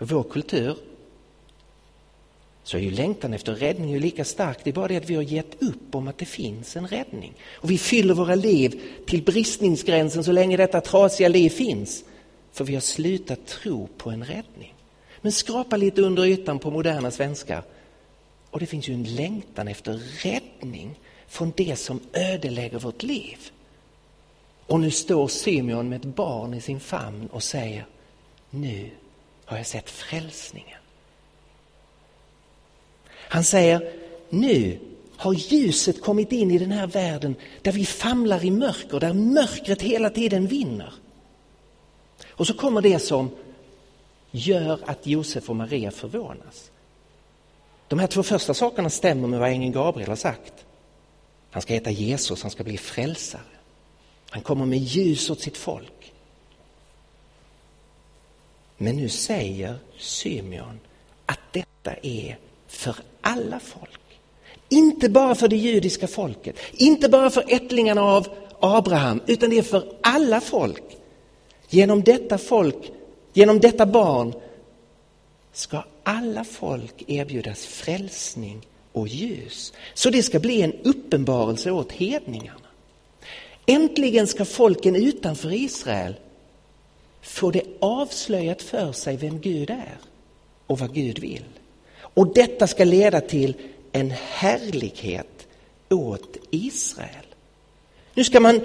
I 0.00 0.04
Vår 0.04 0.22
kultur 0.22 0.76
så 2.62 2.76
är 2.76 2.80
ju 2.80 2.90
längtan 2.90 3.34
efter 3.34 3.54
räddning 3.54 3.90
ju 3.90 4.00
lika 4.00 4.24
stark. 4.24 4.58
Det 4.64 4.70
är 4.70 4.74
bara 4.74 4.88
det 4.88 4.96
att 4.96 5.10
vi 5.10 5.14
har 5.14 5.22
gett 5.22 5.62
upp 5.62 5.94
om 5.94 6.08
att 6.08 6.18
det 6.18 6.24
finns 6.24 6.76
en 6.76 6.88
räddning. 6.88 7.34
Och 7.52 7.70
vi 7.70 7.78
fyller 7.78 8.14
våra 8.14 8.34
liv 8.34 8.82
till 9.06 9.22
bristningsgränsen 9.22 10.24
så 10.24 10.32
länge 10.32 10.56
detta 10.56 10.80
trasiga 10.80 11.28
liv 11.28 11.50
finns. 11.50 12.04
För 12.52 12.64
vi 12.64 12.74
har 12.74 12.80
slutat 12.80 13.46
tro 13.46 13.88
på 13.96 14.10
en 14.10 14.24
räddning. 14.24 14.74
Men 15.20 15.32
skrapa 15.32 15.76
lite 15.76 16.02
under 16.02 16.24
ytan 16.24 16.58
på 16.58 16.70
moderna 16.70 17.10
svenskar 17.10 17.62
och 18.50 18.60
det 18.60 18.66
finns 18.66 18.88
ju 18.88 18.94
en 18.94 19.14
längtan 19.14 19.68
efter 19.68 20.00
räddning 20.22 21.00
från 21.28 21.52
det 21.56 21.76
som 21.76 22.00
ödelägger 22.12 22.78
vårt 22.78 23.02
liv. 23.02 23.38
Och 24.66 24.80
nu 24.80 24.90
står 24.90 25.28
Symeon 25.28 25.88
med 25.88 26.00
ett 26.00 26.14
barn 26.16 26.54
i 26.54 26.60
sin 26.60 26.80
famn 26.80 27.28
och 27.32 27.42
säger 27.42 27.86
nu 28.50 28.90
har 29.44 29.56
jag 29.56 29.66
sett 29.66 29.90
frälsningen. 29.90 30.78
Han 33.12 33.44
säger, 33.44 33.92
nu 34.28 34.78
har 35.16 35.32
ljuset 35.32 36.02
kommit 36.02 36.32
in 36.32 36.50
i 36.50 36.58
den 36.58 36.72
här 36.72 36.86
världen 36.86 37.34
där 37.62 37.72
vi 37.72 37.86
famlar 37.86 38.44
i 38.44 38.50
mörker, 38.50 39.00
där 39.00 39.12
mörkret 39.12 39.82
hela 39.82 40.10
tiden 40.10 40.46
vinner. 40.46 40.94
Och 42.28 42.46
så 42.46 42.54
kommer 42.54 42.82
det 42.82 42.98
som 42.98 43.30
gör 44.30 44.80
att 44.86 45.06
Josef 45.06 45.50
och 45.50 45.56
Maria 45.56 45.90
förvånas. 45.90 46.70
De 47.88 47.98
här 47.98 48.06
två 48.06 48.22
första 48.22 48.54
sakerna 48.54 48.90
stämmer 48.90 49.28
med 49.28 49.40
vad 49.40 49.48
ängeln 49.48 49.72
Gabriel 49.72 50.08
har 50.08 50.16
sagt. 50.16 50.52
Han 51.50 51.62
ska 51.62 51.74
heta 51.74 51.90
Jesus, 51.90 52.42
han 52.42 52.50
ska 52.50 52.64
bli 52.64 52.78
frälsare. 52.78 53.42
Han 54.30 54.42
kommer 54.42 54.66
med 54.66 54.78
ljus 54.78 55.30
åt 55.30 55.40
sitt 55.40 55.56
folk. 55.56 56.12
Men 58.76 58.96
nu 58.96 59.08
säger 59.08 59.78
Symeon 59.98 60.80
att 61.26 61.40
detta 61.52 61.94
är 62.02 62.38
för 62.66 62.96
alla 63.20 63.60
folk. 63.60 64.00
Inte 64.68 65.08
bara 65.08 65.34
för 65.34 65.48
det 65.48 65.56
judiska 65.56 66.08
folket, 66.08 66.56
inte 66.72 67.08
bara 67.08 67.30
för 67.30 67.44
ättlingarna 67.48 68.02
av 68.02 68.28
Abraham, 68.60 69.20
utan 69.26 69.50
det 69.50 69.58
är 69.58 69.62
för 69.62 69.92
alla 70.00 70.40
folk. 70.40 70.82
Genom 71.68 72.02
detta 72.02 72.38
folk, 72.38 72.92
genom 73.32 73.60
detta 73.60 73.86
barn 73.86 74.34
ska 75.52 75.84
alla 76.02 76.44
folk 76.44 77.04
erbjudas 77.06 77.66
frälsning 77.66 78.66
och 78.92 79.08
ljus. 79.08 79.72
Så 79.94 80.10
det 80.10 80.22
ska 80.22 80.38
bli 80.38 80.62
en 80.62 80.72
uppenbarelse 80.82 81.70
åt 81.70 81.92
hedningarna. 81.92 82.60
Äntligen 83.66 84.26
ska 84.26 84.44
folken 84.44 84.96
utanför 84.96 85.52
Israel 85.52 86.14
få 87.22 87.50
det 87.50 87.62
avslöjat 87.80 88.62
för 88.62 88.92
sig 88.92 89.16
vem 89.16 89.40
Gud 89.40 89.70
är 89.70 89.98
och 90.66 90.78
vad 90.78 90.94
Gud 90.94 91.18
vill. 91.18 91.44
Och 91.98 92.34
detta 92.34 92.66
ska 92.66 92.84
leda 92.84 93.20
till 93.20 93.54
en 93.92 94.10
härlighet 94.10 95.48
åt 95.90 96.36
Israel. 96.50 97.26
Nu 98.14 98.24
ska 98.24 98.40
man 98.40 98.60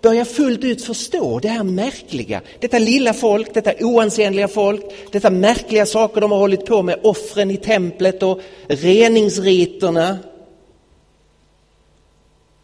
börja 0.00 0.24
fullt 0.24 0.64
ut 0.64 0.84
förstå 0.84 1.38
det 1.38 1.48
här 1.48 1.62
märkliga, 1.62 2.42
detta 2.58 2.78
lilla 2.78 3.14
folk, 3.14 3.54
detta 3.54 3.72
oansenliga 3.80 4.48
folk, 4.48 4.84
detta 5.12 5.30
märkliga 5.30 5.86
saker 5.86 6.20
de 6.20 6.32
har 6.32 6.38
hållit 6.38 6.66
på 6.66 6.82
med, 6.82 7.00
offren 7.02 7.50
i 7.50 7.56
templet 7.56 8.22
och 8.22 8.40
reningsriterna. 8.68 10.18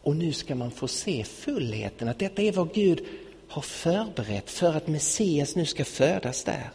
Och 0.03 0.17
nu 0.17 0.33
ska 0.33 0.55
man 0.55 0.71
få 0.71 0.89
se 0.89 1.25
fullheten, 1.25 2.09
att 2.09 2.19
detta 2.19 2.43
är 2.43 2.53
vad 2.53 2.75
Gud 2.75 3.05
har 3.49 3.63
förberett 3.63 4.51
för 4.51 4.77
att 4.77 4.89
Messias 4.89 5.57
nu 5.57 5.67
ska 5.67 5.85
födas 5.85 6.45
där. 6.45 6.71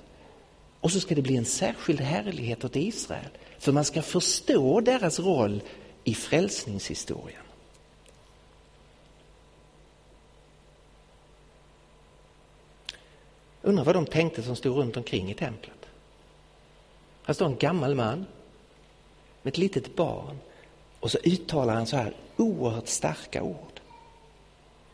Och 0.80 0.92
så 0.92 1.00
ska 1.00 1.16
det 1.16 1.22
bli 1.22 1.38
en 1.38 1.46
särskild 1.46 2.00
härlighet 2.00 2.66
åt 2.66 2.76
Israel, 2.76 3.30
för 3.60 3.72
man 3.72 3.86
ska 3.86 4.02
förstå 4.02 4.82
deras 4.82 5.20
roll 5.20 5.62
i 6.04 6.14
frälsningshistorien. 6.14 7.42
Undrar 13.62 13.84
vad 13.84 13.96
de 13.96 14.06
tänkte 14.06 14.44
som 14.44 14.56
stod 14.56 14.78
runt 14.78 14.98
omkring 14.98 15.32
i 15.32 15.34
templet. 15.34 15.86
Här 17.24 17.34
står 17.34 17.46
en 17.46 17.58
gammal 17.58 17.96
man 17.96 18.26
med 19.42 19.52
ett 19.52 19.58
litet 19.58 19.96
barn 19.96 20.38
och 21.00 21.12
så 21.12 21.18
uttalar 21.24 21.74
han 21.74 21.88
så 21.88 21.96
här 21.96 22.14
oerhört 22.38 22.88
starka 22.88 23.44
ord. 23.44 23.80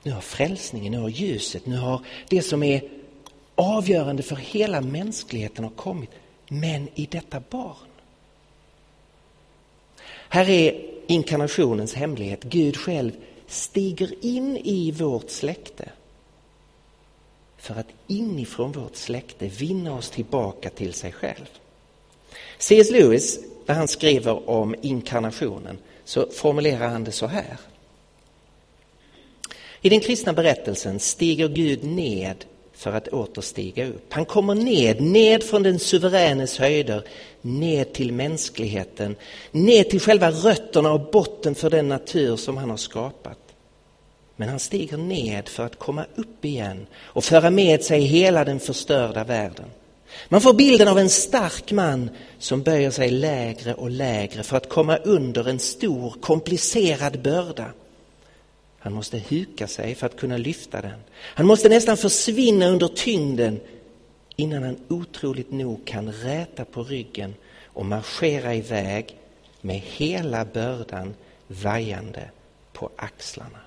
Nu 0.04 0.12
har 0.12 0.22
frälsningen, 0.22 0.92
nu 0.92 1.00
har 1.00 1.10
ljuset, 1.10 1.66
nu 1.66 1.78
har 1.78 2.02
det 2.30 2.42
som 2.42 2.64
är 2.64 2.90
avgörande 3.56 4.24
för 4.24 4.36
hela 4.36 4.82
mänskligheten 4.82 5.64
har 5.64 5.72
kommit. 5.72 6.10
Men 6.48 6.90
i 6.96 7.06
detta 7.06 7.42
barn. 7.50 7.88
Här 10.30 10.50
är 10.50 10.86
inkarnationens 11.08 11.94
hemlighet. 11.94 12.44
Gud 12.44 12.78
själv 12.78 13.12
stiger 13.48 14.26
in 14.26 14.58
i 14.58 14.92
vårt 14.92 15.30
släkte 15.30 15.92
för 17.58 17.76
att 17.76 17.88
inifrån 18.08 18.72
vårt 18.72 18.96
släkte 18.96 19.48
vinna 19.48 19.96
oss 19.96 20.10
tillbaka 20.10 20.70
till 20.70 20.94
sig 20.94 21.12
själv. 21.12 21.50
C.S. 22.58 22.92
Lewis, 22.92 23.40
när 23.66 23.76
han 23.76 23.88
skriver 23.88 24.50
om 24.50 24.76
inkarnationen, 24.82 25.78
så 26.06 26.28
formulerar 26.32 26.88
han 26.88 27.04
det 27.04 27.12
så 27.12 27.28
här. 27.28 27.58
I 29.82 29.90
den 29.90 30.00
kristna 30.00 30.34
berättelsen 30.34 31.00
stiger 31.00 31.48
Gud 31.48 31.84
ned 31.84 32.46
för 32.74 32.94
att 32.94 33.08
åter 33.08 33.42
stiga 33.42 33.88
upp. 33.88 34.14
Han 34.14 34.26
kommer 34.26 34.56
ned, 34.56 35.02
ned 35.02 35.44
från 35.44 35.64
den 35.64 35.80
suveränes 35.80 36.58
höjder, 36.58 37.04
ned 37.42 37.94
till 37.94 38.14
mänskligheten, 38.14 39.16
ned 39.52 39.90
till 39.90 40.00
själva 40.00 40.32
rötterna 40.32 40.92
och 40.92 41.12
botten 41.12 41.56
för 41.56 41.70
den 41.70 41.88
natur 41.88 42.36
som 42.36 42.58
han 42.58 42.70
har 42.70 42.78
skapat. 42.78 43.47
Men 44.40 44.50
han 44.50 44.60
stiger 44.60 44.98
ned 44.98 45.50
för 45.50 45.66
att 45.66 45.80
komma 45.80 46.06
upp 46.16 46.46
igen 46.46 46.88
och 46.98 47.24
föra 47.24 47.50
med 47.50 47.84
sig 47.84 48.02
hela 48.02 48.46
den 48.46 48.60
förstörda 48.60 49.24
världen. 49.24 49.66
Man 50.30 50.42
får 50.42 50.54
bilden 50.54 50.88
av 50.88 51.00
en 51.00 51.10
stark 51.10 51.72
man 51.72 52.10
som 52.40 52.64
böjer 52.64 52.92
sig 52.92 53.10
lägre 53.10 53.74
och 53.74 53.92
lägre 53.92 54.44
för 54.44 54.58
att 54.58 54.70
komma 54.70 54.98
under 54.98 55.50
en 55.50 55.60
stor 55.60 56.16
komplicerad 56.22 57.22
börda. 57.22 57.66
Han 58.80 58.94
måste 58.94 59.18
huka 59.18 59.68
sig 59.68 59.96
för 59.96 60.06
att 60.06 60.18
kunna 60.18 60.38
lyfta 60.38 60.82
den. 60.82 61.00
Han 61.14 61.46
måste 61.46 61.70
nästan 61.70 61.98
försvinna 61.98 62.68
under 62.68 62.88
tyngden 62.88 63.60
innan 64.36 64.64
han 64.64 64.78
otroligt 64.88 65.52
nog 65.52 65.86
kan 65.86 66.12
räta 66.12 66.66
på 66.66 66.84
ryggen 66.84 67.34
och 67.66 67.86
marschera 67.86 68.56
iväg 68.56 69.18
med 69.62 69.82
hela 69.86 70.46
bördan 70.46 71.16
vajande 71.48 72.30
på 72.74 72.90
axlarna. 72.96 73.60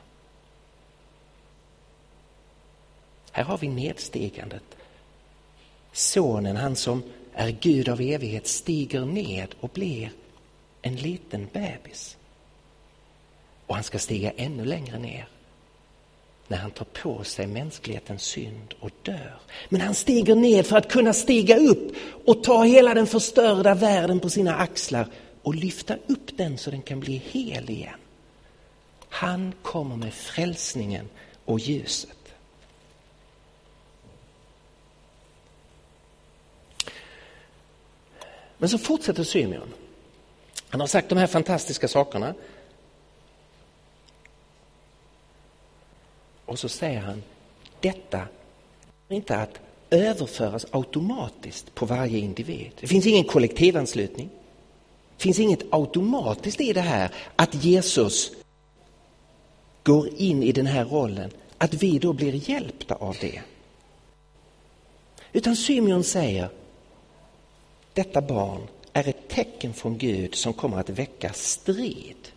Här 3.41 3.45
har 3.45 3.59
vi 3.59 3.69
nedstigandet. 3.69 4.63
Sonen, 5.93 6.57
han 6.57 6.77
som 6.77 7.03
är 7.35 7.51
Gud 7.51 7.89
av 7.89 8.01
evighet, 8.01 8.47
stiger 8.47 9.05
ned 9.05 9.55
och 9.61 9.69
blir 9.69 10.13
en 10.83 10.97
liten 10.97 11.49
bebis. 11.53 12.17
Och 13.67 13.75
han 13.75 13.85
ska 13.85 13.99
stiga 13.99 14.31
ännu 14.31 14.65
längre 14.65 14.99
ner 14.99 15.29
när 16.49 16.57
han 16.57 16.71
tar 16.71 16.85
på 16.85 17.25
sig 17.25 17.47
mänsklighetens 17.47 18.23
synd 18.23 18.75
och 18.81 18.91
dör. 19.03 19.41
Men 19.69 19.81
han 19.81 19.95
stiger 19.95 20.35
ner 20.35 20.63
för 20.63 20.77
att 20.77 20.93
kunna 20.93 21.13
stiga 21.13 21.57
upp 21.57 21.93
och 22.27 22.45
ta 22.45 22.65
hela 22.65 22.95
den 22.95 23.07
förstörda 23.07 23.75
världen 23.75 24.21
på 24.21 24.31
sina 24.31 24.55
axlar 24.55 25.07
och 25.43 25.55
lyfta 25.55 25.97
upp 26.07 26.37
den 26.37 26.59
så 26.59 26.71
den 26.71 26.83
kan 26.83 27.01
bli 27.01 27.17
hel 27.17 27.71
igen. 27.71 28.01
Han 29.09 29.53
kommer 29.63 29.97
med 29.97 30.15
frälsningen 30.15 31.09
och 31.45 31.59
ljuset. 31.59 32.20
Men 38.61 38.69
så 38.69 38.79
fortsätter 38.79 39.25
Symeon. 39.25 39.75
Han 40.69 40.81
har 40.81 40.87
sagt 40.87 41.09
de 41.09 41.19
här 41.19 41.27
fantastiska 41.27 41.89
sakerna. 41.89 42.35
Och 46.45 46.59
så 46.59 46.69
säger 46.69 47.01
han, 47.01 47.23
detta 47.81 48.29
är 49.09 49.17
inte 49.17 49.37
att 49.37 49.61
överföras 49.91 50.67
automatiskt 50.71 51.75
på 51.75 51.87
varje 51.87 52.19
individ. 52.19 52.71
Det 52.81 52.87
finns 52.87 53.07
ingen 53.07 53.25
kollektivanslutning. 53.25 54.31
Det 55.17 55.23
finns 55.23 55.39
inget 55.39 55.63
automatiskt 55.71 56.61
i 56.61 56.73
det 56.73 56.81
här 56.81 57.11
att 57.37 57.65
Jesus 57.65 58.33
går 59.83 60.09
in 60.17 60.43
i 60.43 60.53
den 60.53 60.67
här 60.67 60.85
rollen, 60.85 61.31
att 61.59 61.75
vi 61.75 61.99
då 61.99 62.13
blir 62.13 62.51
hjälpta 62.51 62.95
av 62.95 63.17
det. 63.21 63.43
Utan 65.33 65.57
Symeon 65.57 66.05
säger, 66.05 66.49
detta 67.95 68.21
barn 68.21 68.61
är 68.93 69.09
ett 69.09 69.29
tecken 69.29 69.75
från 69.75 69.99
Gud 69.99 70.35
som 70.35 70.53
kommer 70.53 70.81
att 70.81 70.91
väcka 70.91 71.33
strid. 71.33 72.29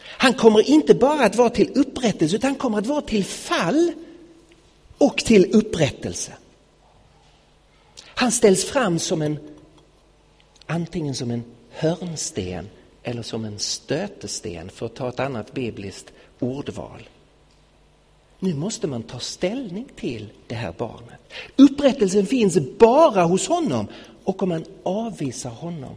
Han 0.00 0.34
kommer 0.34 0.68
inte 0.68 0.94
bara 0.94 1.24
att 1.24 1.36
vara 1.36 1.50
till 1.50 1.72
upprättelse 1.74 2.36
utan 2.36 2.50
han 2.50 2.58
kommer 2.58 2.78
att 2.78 2.86
vara 2.86 3.00
till 3.00 3.24
fall 3.24 3.92
och 4.98 5.18
till 5.18 5.50
upprättelse. 5.54 6.32
Han 8.04 8.32
ställs 8.32 8.64
fram 8.64 8.98
som 8.98 9.22
en 9.22 9.38
antingen 10.66 11.14
som 11.14 11.30
en 11.30 11.44
hörnsten 11.70 12.68
eller 13.02 13.22
som 13.22 13.44
en 13.44 13.58
stötesten 13.58 14.70
för 14.70 14.86
att 14.86 14.94
ta 14.94 15.08
ett 15.08 15.20
annat 15.20 15.52
bibliskt 15.52 16.12
ordval. 16.38 17.08
Nu 18.38 18.54
måste 18.54 18.86
man 18.86 19.02
ta 19.02 19.18
ställning 19.18 19.88
till 19.96 20.28
det 20.46 20.54
här 20.54 20.74
barnet. 20.78 21.20
Upprättelsen 21.56 22.26
finns 22.26 22.58
bara 22.78 23.22
hos 23.22 23.48
honom 23.48 23.88
och 24.24 24.42
om 24.42 24.48
man 24.48 24.64
avvisar 24.82 25.50
honom 25.50 25.96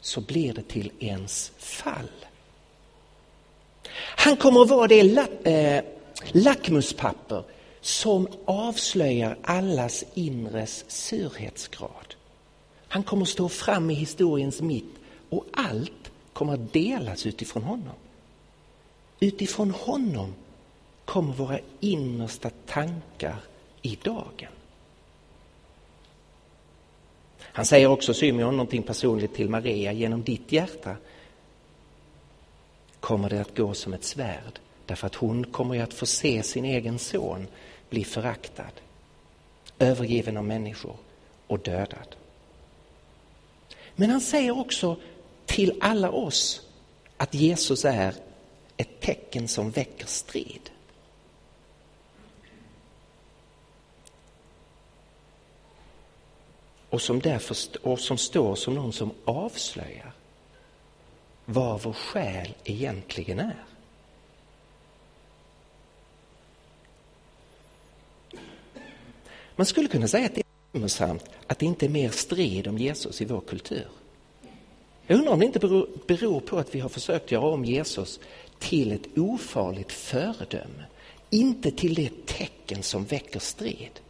så 0.00 0.20
blir 0.20 0.54
det 0.54 0.68
till 0.68 0.92
ens 0.98 1.52
fall. 1.58 2.10
Han 3.94 4.36
kommer 4.36 4.62
att 4.62 4.70
vara 4.70 4.88
det 4.88 5.00
eh, 5.44 5.84
lackmuspapper 6.32 7.44
som 7.80 8.28
avslöjar 8.44 9.38
allas 9.42 10.04
inres 10.14 10.84
surhetsgrad. 10.88 12.14
Han 12.88 13.02
kommer 13.02 13.22
att 13.22 13.28
stå 13.28 13.48
fram 13.48 13.90
i 13.90 13.94
historiens 13.94 14.60
mitt 14.60 14.94
och 15.28 15.46
allt 15.52 16.10
kommer 16.32 16.54
att 16.54 16.72
delas 16.72 17.26
utifrån 17.26 17.62
honom. 17.62 17.94
Utifrån 19.20 19.70
honom 19.70 20.34
kommer 21.04 21.32
våra 21.32 21.58
innersta 21.80 22.50
tankar 22.66 23.36
i 23.82 23.98
dagen. 24.02 24.52
Han 27.52 27.66
säger 27.66 27.86
också, 27.86 28.14
Symeon, 28.14 28.56
någonting 28.56 28.82
personligt 28.82 29.34
till 29.34 29.48
Maria. 29.48 29.92
Genom 29.92 30.22
ditt 30.22 30.52
hjärta 30.52 30.96
kommer 33.00 33.30
det 33.30 33.40
att 33.40 33.56
gå 33.56 33.74
som 33.74 33.92
ett 33.92 34.04
svärd. 34.04 34.58
Därför 34.86 35.06
att 35.06 35.14
hon 35.14 35.44
kommer 35.44 35.74
ju 35.74 35.80
att 35.80 35.94
få 35.94 36.06
se 36.06 36.42
sin 36.42 36.64
egen 36.64 36.98
son 36.98 37.46
bli 37.90 38.04
föraktad, 38.04 38.72
övergiven 39.78 40.36
av 40.36 40.44
människor 40.44 40.96
och 41.46 41.58
dödad. 41.58 42.16
Men 43.94 44.10
han 44.10 44.20
säger 44.20 44.58
också 44.58 44.96
till 45.46 45.78
alla 45.80 46.10
oss 46.10 46.68
att 47.16 47.34
Jesus 47.34 47.84
är 47.84 48.14
ett 48.76 49.00
tecken 49.00 49.48
som 49.48 49.70
väcker 49.70 50.06
strid. 50.06 50.70
Och 56.92 57.02
som, 57.02 57.20
därför, 57.20 57.56
och 57.82 58.00
som 58.00 58.18
står 58.18 58.54
som 58.54 58.74
någon 58.74 58.92
som 58.92 59.10
avslöjar. 59.24 60.12
vad 61.44 61.82
vår 61.82 61.92
själ 61.92 62.54
egentligen 62.64 63.38
är. 63.38 63.64
Man 69.56 69.66
skulle 69.66 69.88
kunna 69.88 70.08
säga 70.08 70.26
att 70.26 70.34
det 70.34 70.40
är 70.40 70.72
bekymmersamt 70.72 71.24
att 71.46 71.58
det 71.58 71.66
inte 71.66 71.86
är 71.86 71.90
mer 71.90 72.10
strid 72.10 72.66
om 72.66 72.78
Jesus 72.78 73.20
i 73.20 73.24
vår 73.24 73.40
kultur. 73.40 73.88
Jag 75.06 75.18
undrar 75.18 75.32
om 75.32 75.40
det 75.40 75.46
inte 75.46 75.58
beror 76.06 76.40
på 76.40 76.58
att 76.58 76.74
vi 76.74 76.80
har 76.80 76.88
försökt 76.88 77.30
göra 77.30 77.46
om 77.46 77.64
Jesus 77.64 78.20
till 78.58 78.92
ett 78.92 79.18
ofarligt 79.18 79.92
föredöme, 79.92 80.84
inte 81.30 81.70
till 81.70 81.94
det 81.94 82.26
tecken 82.26 82.82
som 82.82 83.04
väcker 83.04 83.40
strid. 83.40 84.00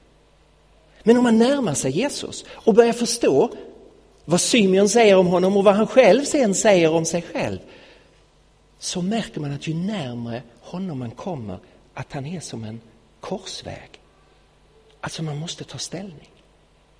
Men 1.03 1.17
om 1.17 1.23
man 1.23 1.39
närmar 1.39 1.75
sig 1.75 1.91
Jesus 1.91 2.45
och 2.51 2.75
börjar 2.75 2.93
förstå 2.93 3.51
vad 4.25 4.41
Symeon 4.41 4.89
säger 4.89 5.17
om 5.17 5.27
honom 5.27 5.57
och 5.57 5.65
vad 5.65 5.75
han 5.75 5.87
själv 5.87 6.25
sen 6.25 6.55
säger 6.55 6.91
om 6.91 7.05
sig 7.05 7.23
själv, 7.23 7.59
så 8.79 9.03
märker 9.03 9.41
man 9.41 9.53
att 9.53 9.67
ju 9.67 9.75
närmare 9.75 10.43
honom 10.61 10.99
man 10.99 11.11
kommer, 11.11 11.59
att 11.95 12.13
han 12.13 12.27
är 12.27 12.41
som 12.41 12.65
en 12.65 12.81
korsväg. 13.21 13.91
Alltså 15.01 15.23
man 15.23 15.37
måste 15.37 15.65
ta 15.65 15.79
ställning. 15.79 16.31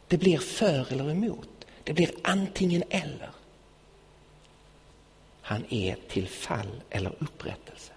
Det 0.09 0.17
blir 0.19 0.39
för 0.39 0.93
eller 0.93 1.11
emot. 1.11 1.49
Det 1.85 1.93
blir 1.93 2.11
antingen 2.23 2.83
eller. 2.91 3.31
Han 5.43 5.65
är 5.69 5.97
till 6.09 6.29
fall 6.29 6.83
eller 6.91 7.13
upprättelse. 7.19 7.93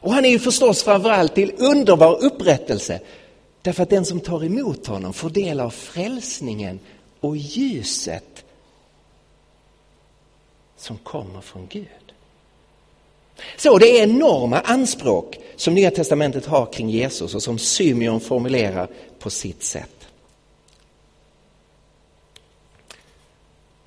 Och 0.00 0.12
han 0.12 0.24
är 0.24 0.28
ju 0.28 0.38
förstås 0.38 0.82
framförallt 0.82 1.34
till 1.34 1.54
underbar 1.58 2.24
upprättelse. 2.24 3.00
Därför 3.68 3.82
att 3.82 3.90
den 3.90 4.04
som 4.04 4.20
tar 4.20 4.44
emot 4.44 4.86
honom 4.86 5.12
får 5.12 5.30
del 5.30 5.60
av 5.60 5.70
frälsningen 5.70 6.80
och 7.20 7.36
ljuset 7.36 8.44
som 10.76 10.98
kommer 10.98 11.40
från 11.40 11.66
Gud. 11.66 11.86
Så 13.56 13.78
det 13.78 13.86
är 13.86 14.02
enorma 14.02 14.60
anspråk 14.60 15.38
som 15.56 15.74
Nya 15.74 15.90
Testamentet 15.90 16.46
har 16.46 16.72
kring 16.72 16.90
Jesus 16.90 17.34
och 17.34 17.42
som 17.42 17.58
Symeon 17.58 18.20
formulerar 18.20 18.88
på 19.18 19.30
sitt 19.30 19.62
sätt. 19.62 20.08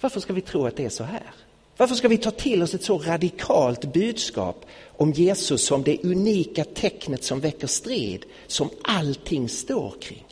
Varför 0.02 0.20
ska 0.20 0.34
vi 0.34 0.42
tro 0.42 0.66
att 0.66 0.76
det 0.76 0.86
är 0.86 0.90
så 0.90 1.04
här? 1.04 1.34
Varför 1.82 1.96
ska 1.96 2.08
vi 2.08 2.18
ta 2.18 2.32
till 2.32 2.64
oss 2.64 2.74
ett 2.74 2.84
så 2.84 2.98
radikalt 2.98 3.86
budskap 3.94 4.66
om 4.98 5.12
Jesus 5.12 5.66
som 5.66 5.84
det 5.84 6.04
unika 6.04 6.64
tecknet 6.64 7.24
som 7.24 7.40
väcker 7.40 7.68
strid, 7.68 8.26
som 8.48 8.70
allting 8.82 9.50
står 9.50 9.96
kring? 10.02 10.26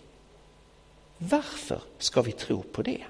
Varför 1.18 1.82
ska 1.98 2.22
vi 2.22 2.32
tro 2.32 2.62
på 2.62 2.82
det? 2.82 3.02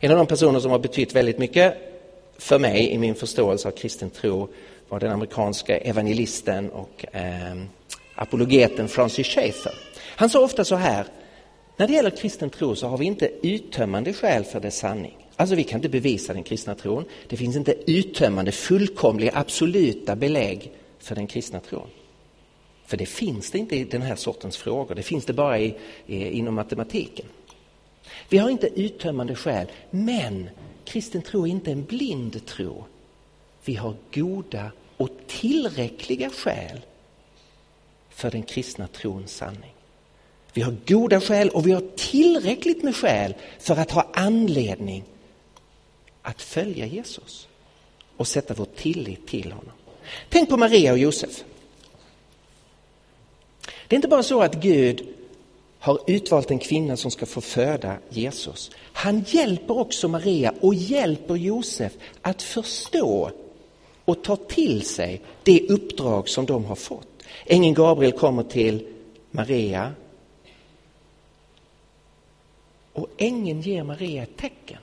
En 0.00 0.10
av 0.10 0.16
de 0.16 0.26
personer 0.26 0.60
som 0.60 0.70
har 0.70 0.78
betytt 0.78 1.14
väldigt 1.14 1.38
mycket 1.38 1.76
för 2.38 2.58
mig 2.58 2.90
i 2.90 2.98
min 2.98 3.14
förståelse 3.14 3.68
av 3.68 3.72
kristen 3.72 4.10
tro 4.10 4.48
var 4.88 5.00
den 5.00 5.12
amerikanska 5.12 5.78
evangelisten 5.78 6.70
och 6.70 7.04
eh, 7.12 7.62
apologeten 8.14 8.88
Francis 8.88 9.26
Schaeffer. 9.26 9.74
Han 10.16 10.30
sa 10.30 10.40
ofta 10.40 10.64
så 10.64 10.76
här, 10.76 11.06
när 11.78 11.86
det 11.86 11.92
gäller 11.92 12.10
kristen 12.10 12.50
tro 12.50 12.76
så 12.76 12.88
har 12.88 12.98
vi 12.98 13.04
inte 13.04 13.30
uttömmande 13.42 14.12
skäl 14.12 14.44
för 14.44 14.60
dess 14.60 14.78
sanning. 14.78 15.28
Alltså 15.36 15.54
vi 15.54 15.64
kan 15.64 15.78
inte 15.78 15.88
bevisa 15.88 16.32
den 16.32 16.42
kristna 16.42 16.74
tron. 16.74 17.04
Det 17.28 17.36
finns 17.36 17.56
inte 17.56 17.74
uttömmande, 17.86 18.52
fullkomliga, 18.52 19.32
absoluta 19.34 20.16
belägg 20.16 20.72
för 20.98 21.14
den 21.14 21.26
kristna 21.26 21.60
tron. 21.60 21.88
För 22.86 22.96
det 22.96 23.06
finns 23.06 23.50
det 23.50 23.58
inte 23.58 23.76
i 23.76 23.84
den 23.84 24.02
här 24.02 24.16
sortens 24.16 24.56
frågor, 24.56 24.94
det 24.94 25.02
finns 25.02 25.24
det 25.24 25.32
bara 25.32 25.58
i, 25.58 25.74
i, 26.06 26.30
inom 26.30 26.54
matematiken. 26.54 27.26
Vi 28.28 28.38
har 28.38 28.50
inte 28.50 28.80
uttömmande 28.80 29.34
skäl, 29.34 29.66
men 29.90 30.50
kristen 30.84 31.22
tro 31.22 31.46
är 31.46 31.50
inte 31.50 31.72
en 31.72 31.84
blind 31.84 32.46
tro. 32.46 32.84
Vi 33.64 33.74
har 33.74 33.94
goda 34.14 34.72
och 34.96 35.10
tillräckliga 35.26 36.30
skäl 36.30 36.80
för 38.10 38.30
den 38.30 38.42
kristna 38.42 38.86
trons 38.86 39.32
sanning. 39.32 39.74
Vi 40.52 40.62
har 40.62 40.76
goda 40.86 41.20
skäl 41.20 41.48
och 41.48 41.66
vi 41.66 41.72
har 41.72 41.82
tillräckligt 41.96 42.82
med 42.82 42.96
skäl 42.96 43.34
för 43.58 43.76
att 43.76 43.90
ha 43.90 44.08
anledning 44.12 45.04
att 46.22 46.42
följa 46.42 46.86
Jesus 46.86 47.48
och 48.16 48.26
sätta 48.26 48.54
vår 48.54 48.66
tillit 48.76 49.26
till 49.26 49.52
honom. 49.52 49.72
Tänk 50.28 50.48
på 50.48 50.56
Maria 50.56 50.92
och 50.92 50.98
Josef. 50.98 51.44
Det 53.88 53.94
är 53.94 53.96
inte 53.96 54.08
bara 54.08 54.22
så 54.22 54.42
att 54.42 54.54
Gud 54.54 55.06
har 55.78 55.98
utvalt 56.06 56.50
en 56.50 56.58
kvinna 56.58 56.96
som 56.96 57.10
ska 57.10 57.26
få 57.26 57.40
föda 57.40 57.96
Jesus. 58.08 58.70
Han 58.92 59.24
hjälper 59.28 59.78
också 59.78 60.08
Maria 60.08 60.54
och 60.60 60.74
hjälper 60.74 61.36
Josef 61.36 61.92
att 62.22 62.42
förstå 62.42 63.30
och 64.04 64.24
ta 64.24 64.36
till 64.36 64.82
sig 64.82 65.20
det 65.42 65.68
uppdrag 65.68 66.28
som 66.28 66.46
de 66.46 66.64
har 66.64 66.76
fått. 66.76 67.08
Ängeln 67.46 67.74
Gabriel 67.74 68.12
kommer 68.12 68.42
till 68.42 68.86
Maria 69.30 69.92
och 72.98 73.08
ängeln 73.18 73.60
ger 73.60 73.82
Maria 73.82 74.22
ett 74.22 74.36
tecken. 74.36 74.78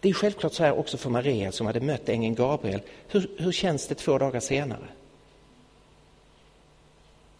Det 0.00 0.08
är 0.08 0.12
självklart 0.12 0.52
så 0.52 0.64
här 0.64 0.78
också 0.78 0.96
för 0.96 1.10
Maria 1.10 1.52
som 1.52 1.66
hade 1.66 1.80
mött 1.80 2.08
ängeln 2.08 2.34
Gabriel. 2.34 2.80
Hur, 3.08 3.30
hur 3.38 3.52
känns 3.52 3.86
det 3.86 3.94
två 3.94 4.18
dagar 4.18 4.40
senare? 4.40 4.88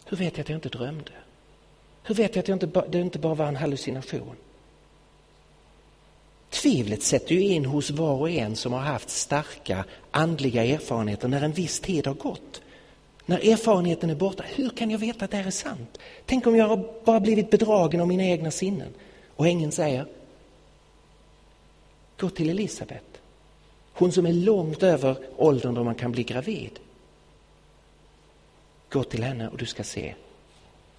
Hur 0.05 0.17
vet 0.17 0.37
jag 0.37 0.43
att 0.43 0.49
jag 0.49 0.57
inte 0.57 0.69
drömde? 0.69 1.11
Hur 2.03 2.15
vet 2.15 2.35
jag 2.35 2.43
att 2.43 2.47
jag 2.47 2.55
inte, 2.55 2.83
det 2.89 2.99
inte 2.99 3.19
bara 3.19 3.33
var 3.33 3.45
en 3.45 3.55
hallucination? 3.55 4.35
Tvivlet 6.49 7.03
sätter 7.03 7.35
ju 7.35 7.41
in 7.41 7.65
hos 7.65 7.89
var 7.89 8.13
och 8.13 8.29
en 8.29 8.55
som 8.55 8.73
har 8.73 8.79
haft 8.79 9.09
starka 9.09 9.85
andliga 10.11 10.65
erfarenheter 10.65 11.27
när 11.27 11.41
en 11.41 11.51
viss 11.51 11.79
tid 11.79 12.07
har 12.07 12.13
gått. 12.13 12.61
När 13.29 13.51
erfarenheten 13.51 14.09
är 14.09 14.15
borta, 14.15 14.43
hur 14.55 14.69
kan 14.69 14.91
jag 14.91 14.99
veta 14.99 15.25
att 15.25 15.31
det 15.31 15.37
här 15.37 15.47
är 15.47 15.51
sant? 15.51 15.97
Tänk 16.25 16.47
om 16.47 16.55
jag 16.55 16.67
har 16.67 16.89
bara 17.05 17.19
blivit 17.19 17.49
bedragen 17.49 18.01
av 18.01 18.07
mina 18.07 18.23
egna 18.23 18.51
sinnen? 18.51 18.93
Och 19.35 19.47
ängeln 19.47 19.71
säger, 19.71 20.05
gå 22.17 22.29
till 22.29 22.49
Elisabet. 22.49 23.21
Hon 23.93 24.11
som 24.11 24.25
är 24.25 24.33
långt 24.33 24.83
över 24.83 25.15
åldern 25.37 25.73
då 25.73 25.83
man 25.83 25.95
kan 25.95 26.11
bli 26.11 26.23
gravid. 26.23 26.79
Gå 28.89 29.03
till 29.03 29.23
henne 29.23 29.47
och 29.47 29.57
du 29.57 29.65
ska 29.65 29.83
se. 29.83 30.15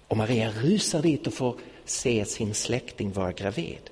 Och 0.07 0.17
Maria 0.17 0.51
rusar 0.51 1.01
dit 1.01 1.27
och 1.27 1.33
får 1.33 1.55
se 1.85 2.25
sin 2.25 2.53
släkting 2.53 3.11
vara 3.11 3.31
gravid. 3.31 3.89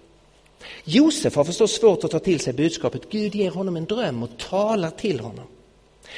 Josef 0.83 1.35
har 1.35 1.43
förstås 1.43 1.71
svårt 1.71 2.03
att 2.03 2.11
ta 2.11 2.19
till 2.19 2.39
sig 2.39 2.53
budskapet. 2.53 3.09
Gud 3.09 3.35
ger 3.35 3.51
honom 3.51 3.75
en 3.75 3.85
dröm 3.85 4.23
och 4.23 4.37
talar 4.37 4.89
till 4.89 5.19
honom. 5.19 5.45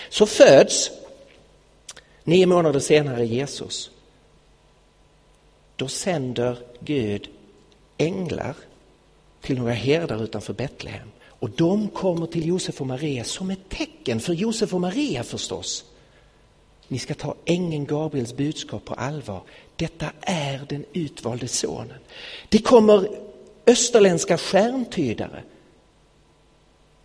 Så 0.09 0.25
föds 0.25 0.91
nio 2.23 2.45
månader 2.45 2.79
senare 2.79 3.25
Jesus. 3.25 3.91
Då 5.75 5.87
sänder 5.87 6.57
Gud 6.79 7.29
änglar 7.97 8.55
till 9.41 9.57
några 9.57 9.73
herdar 9.73 10.23
utanför 10.23 10.53
Betlehem. 10.53 11.11
Och 11.23 11.49
de 11.49 11.87
kommer 11.87 12.25
till 12.25 12.47
Josef 12.47 12.81
och 12.81 12.87
Maria 12.87 13.23
som 13.23 13.49
ett 13.49 13.69
tecken 13.69 14.19
för 14.19 14.33
Josef 14.33 14.73
och 14.73 14.81
Maria 14.81 15.23
förstås. 15.23 15.85
Ni 16.87 16.99
ska 16.99 17.13
ta 17.13 17.35
ängeln 17.45 17.85
Gabriels 17.85 18.33
budskap 18.33 18.85
på 18.85 18.93
allvar. 18.93 19.41
Detta 19.75 20.05
är 20.21 20.61
den 20.69 20.85
utvalde 20.93 21.47
sonen. 21.47 21.97
Det 22.49 22.59
kommer 22.59 23.07
österländska 23.65 24.37
stjärntydare 24.37 25.43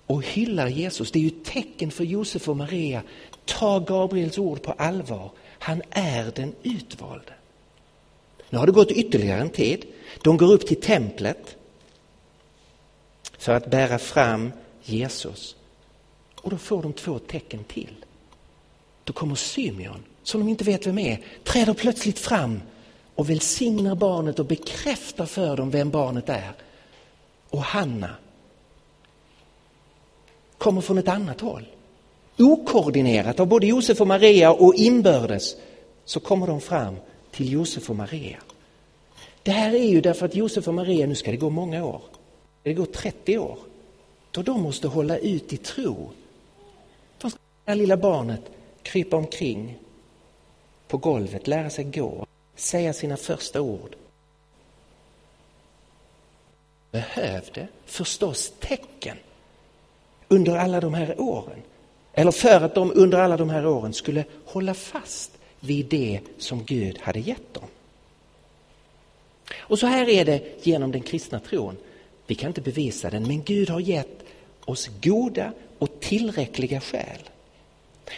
och 0.06 0.22
hyllar 0.22 0.68
Jesus. 0.68 1.10
Det 1.10 1.18
är 1.18 1.22
ju 1.22 1.28
ett 1.28 1.44
tecken 1.44 1.90
för 1.90 2.04
Josef 2.04 2.48
och 2.48 2.56
Maria. 2.56 3.02
Ta 3.44 3.78
Gabriels 3.78 4.38
ord 4.38 4.62
på 4.62 4.72
allvar. 4.72 5.30
Han 5.58 5.82
är 5.90 6.32
den 6.34 6.54
utvalde. 6.62 7.32
Nu 8.50 8.58
har 8.58 8.66
det 8.66 8.72
gått 8.72 8.90
ytterligare 8.90 9.40
en 9.40 9.50
tid. 9.50 9.84
De 10.22 10.36
går 10.36 10.52
upp 10.52 10.66
till 10.66 10.80
templet 10.80 11.56
för 13.38 13.52
att 13.52 13.70
bära 13.70 13.98
fram 13.98 14.52
Jesus. 14.82 15.56
Och 16.40 16.50
då 16.50 16.58
får 16.58 16.82
de 16.82 16.92
två 16.92 17.18
tecken 17.18 17.64
till. 17.64 18.04
Då 19.04 19.12
kommer 19.12 19.34
Symeon, 19.34 20.04
som 20.22 20.40
de 20.40 20.48
inte 20.48 20.64
vet 20.64 20.86
vem 20.86 20.98
är, 20.98 21.20
träder 21.44 21.74
plötsligt 21.74 22.18
fram 22.18 22.60
och 23.14 23.30
välsignar 23.30 23.94
barnet 23.94 24.38
och 24.38 24.46
bekräftar 24.46 25.26
för 25.26 25.56
dem 25.56 25.70
vem 25.70 25.90
barnet 25.90 26.28
är. 26.28 26.52
Och 27.50 27.62
Hanna 27.62 28.10
kommer 30.58 30.80
från 30.80 30.98
ett 30.98 31.08
annat 31.08 31.40
håll. 31.40 31.66
Okoordinerat 32.38 33.40
av 33.40 33.46
både 33.46 33.66
Josef 33.66 34.00
och 34.00 34.06
Maria 34.06 34.52
och 34.52 34.74
inbördes 34.74 35.56
så 36.04 36.20
kommer 36.20 36.46
de 36.46 36.60
fram 36.60 36.96
till 37.30 37.52
Josef 37.52 37.90
och 37.90 37.96
Maria. 37.96 38.38
Det 39.42 39.50
här 39.50 39.74
är 39.74 39.88
ju 39.88 40.00
därför 40.00 40.26
att 40.26 40.34
Josef 40.34 40.68
och 40.68 40.74
Maria, 40.74 41.06
nu 41.06 41.14
ska 41.14 41.30
det 41.30 41.36
gå 41.36 41.50
många 41.50 41.84
år, 41.84 42.02
det 42.62 42.74
går 42.74 42.86
30 42.86 43.38
år, 43.38 43.58
då 44.30 44.42
de 44.42 44.62
måste 44.62 44.88
hålla 44.88 45.18
ut 45.18 45.52
i 45.52 45.56
tro. 45.56 46.10
De 47.18 47.30
ska 47.30 47.40
det 47.64 47.70
här 47.70 47.76
lilla 47.76 47.96
barnet 47.96 48.40
krypa 48.82 49.16
omkring 49.16 49.78
på 50.88 50.96
golvet, 50.96 51.46
lära 51.46 51.70
sig 51.70 51.84
gå, 51.84 52.26
säga 52.56 52.92
sina 52.92 53.16
första 53.16 53.60
ord. 53.60 53.96
behövde 56.96 57.68
förstås 57.84 58.52
tecken 58.60 59.16
under 60.28 60.56
alla 60.56 60.80
de 60.80 60.94
här 60.94 61.20
åren. 61.20 61.62
Eller 62.12 62.30
för 62.30 62.60
att 62.60 62.74
de 62.74 62.92
under 62.94 63.18
alla 63.18 63.36
de 63.36 63.50
här 63.50 63.66
åren 63.66 63.92
skulle 63.92 64.24
hålla 64.44 64.74
fast 64.74 65.30
vid 65.60 65.86
det 65.86 66.20
som 66.38 66.64
Gud 66.64 66.98
hade 67.00 67.20
gett 67.20 67.54
dem. 67.54 67.64
Och 69.56 69.78
så 69.78 69.86
här 69.86 70.08
är 70.08 70.24
det 70.24 70.42
genom 70.62 70.92
den 70.92 71.02
kristna 71.02 71.40
tron. 71.40 71.76
Vi 72.26 72.34
kan 72.34 72.48
inte 72.48 72.60
bevisa 72.60 73.10
den, 73.10 73.26
men 73.26 73.42
Gud 73.42 73.70
har 73.70 73.80
gett 73.80 74.22
oss 74.64 74.90
goda 75.02 75.52
och 75.78 76.00
tillräckliga 76.00 76.80
skäl. 76.80 77.20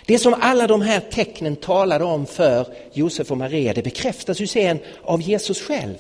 Det 0.06 0.18
som 0.18 0.34
alla 0.40 0.66
de 0.66 0.82
här 0.82 1.00
tecknen 1.00 1.56
talade 1.56 2.04
om 2.04 2.26
för 2.26 2.66
Josef 2.92 3.30
och 3.30 3.38
Maria, 3.38 3.72
det 3.72 3.82
bekräftas 3.82 4.40
ju 4.40 4.46
sen 4.46 4.78
av 5.02 5.22
Jesus 5.22 5.62
själv 5.62 5.96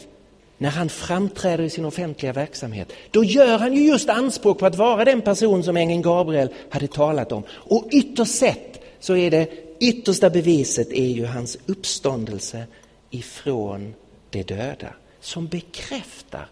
när 0.58 0.70
han 0.70 0.88
framträder 0.88 1.64
i 1.64 1.70
sin 1.70 1.84
offentliga 1.84 2.32
verksamhet. 2.32 2.92
Då 3.10 3.24
gör 3.24 3.58
han 3.58 3.72
ju 3.72 3.86
just 3.86 4.08
anspråk 4.08 4.58
på 4.58 4.66
att 4.66 4.76
vara 4.76 5.04
den 5.04 5.22
person 5.22 5.62
som 5.62 5.76
ängeln 5.76 6.02
Gabriel 6.02 6.48
hade 6.70 6.86
talat 6.86 7.32
om. 7.32 7.42
Och 7.50 7.88
ytterst 7.92 8.34
sett 8.34 8.80
så 9.00 9.16
är 9.16 9.30
det 9.30 9.48
yttersta 9.80 10.30
beviset 10.30 10.92
är 10.92 11.08
ju 11.08 11.26
hans 11.26 11.58
uppståndelse 11.66 12.66
ifrån 13.10 13.94
de 14.30 14.42
döda 14.42 14.92
som 15.20 15.46
bekräftar 15.46 16.48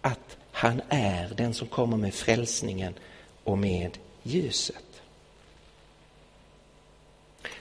att 0.00 0.36
han 0.52 0.82
är 0.88 1.30
den 1.36 1.54
som 1.54 1.68
kommer 1.68 1.96
med 1.96 2.14
frälsningen 2.14 2.94
och 3.44 3.58
med 3.58 3.98
ljuset. 4.22 4.84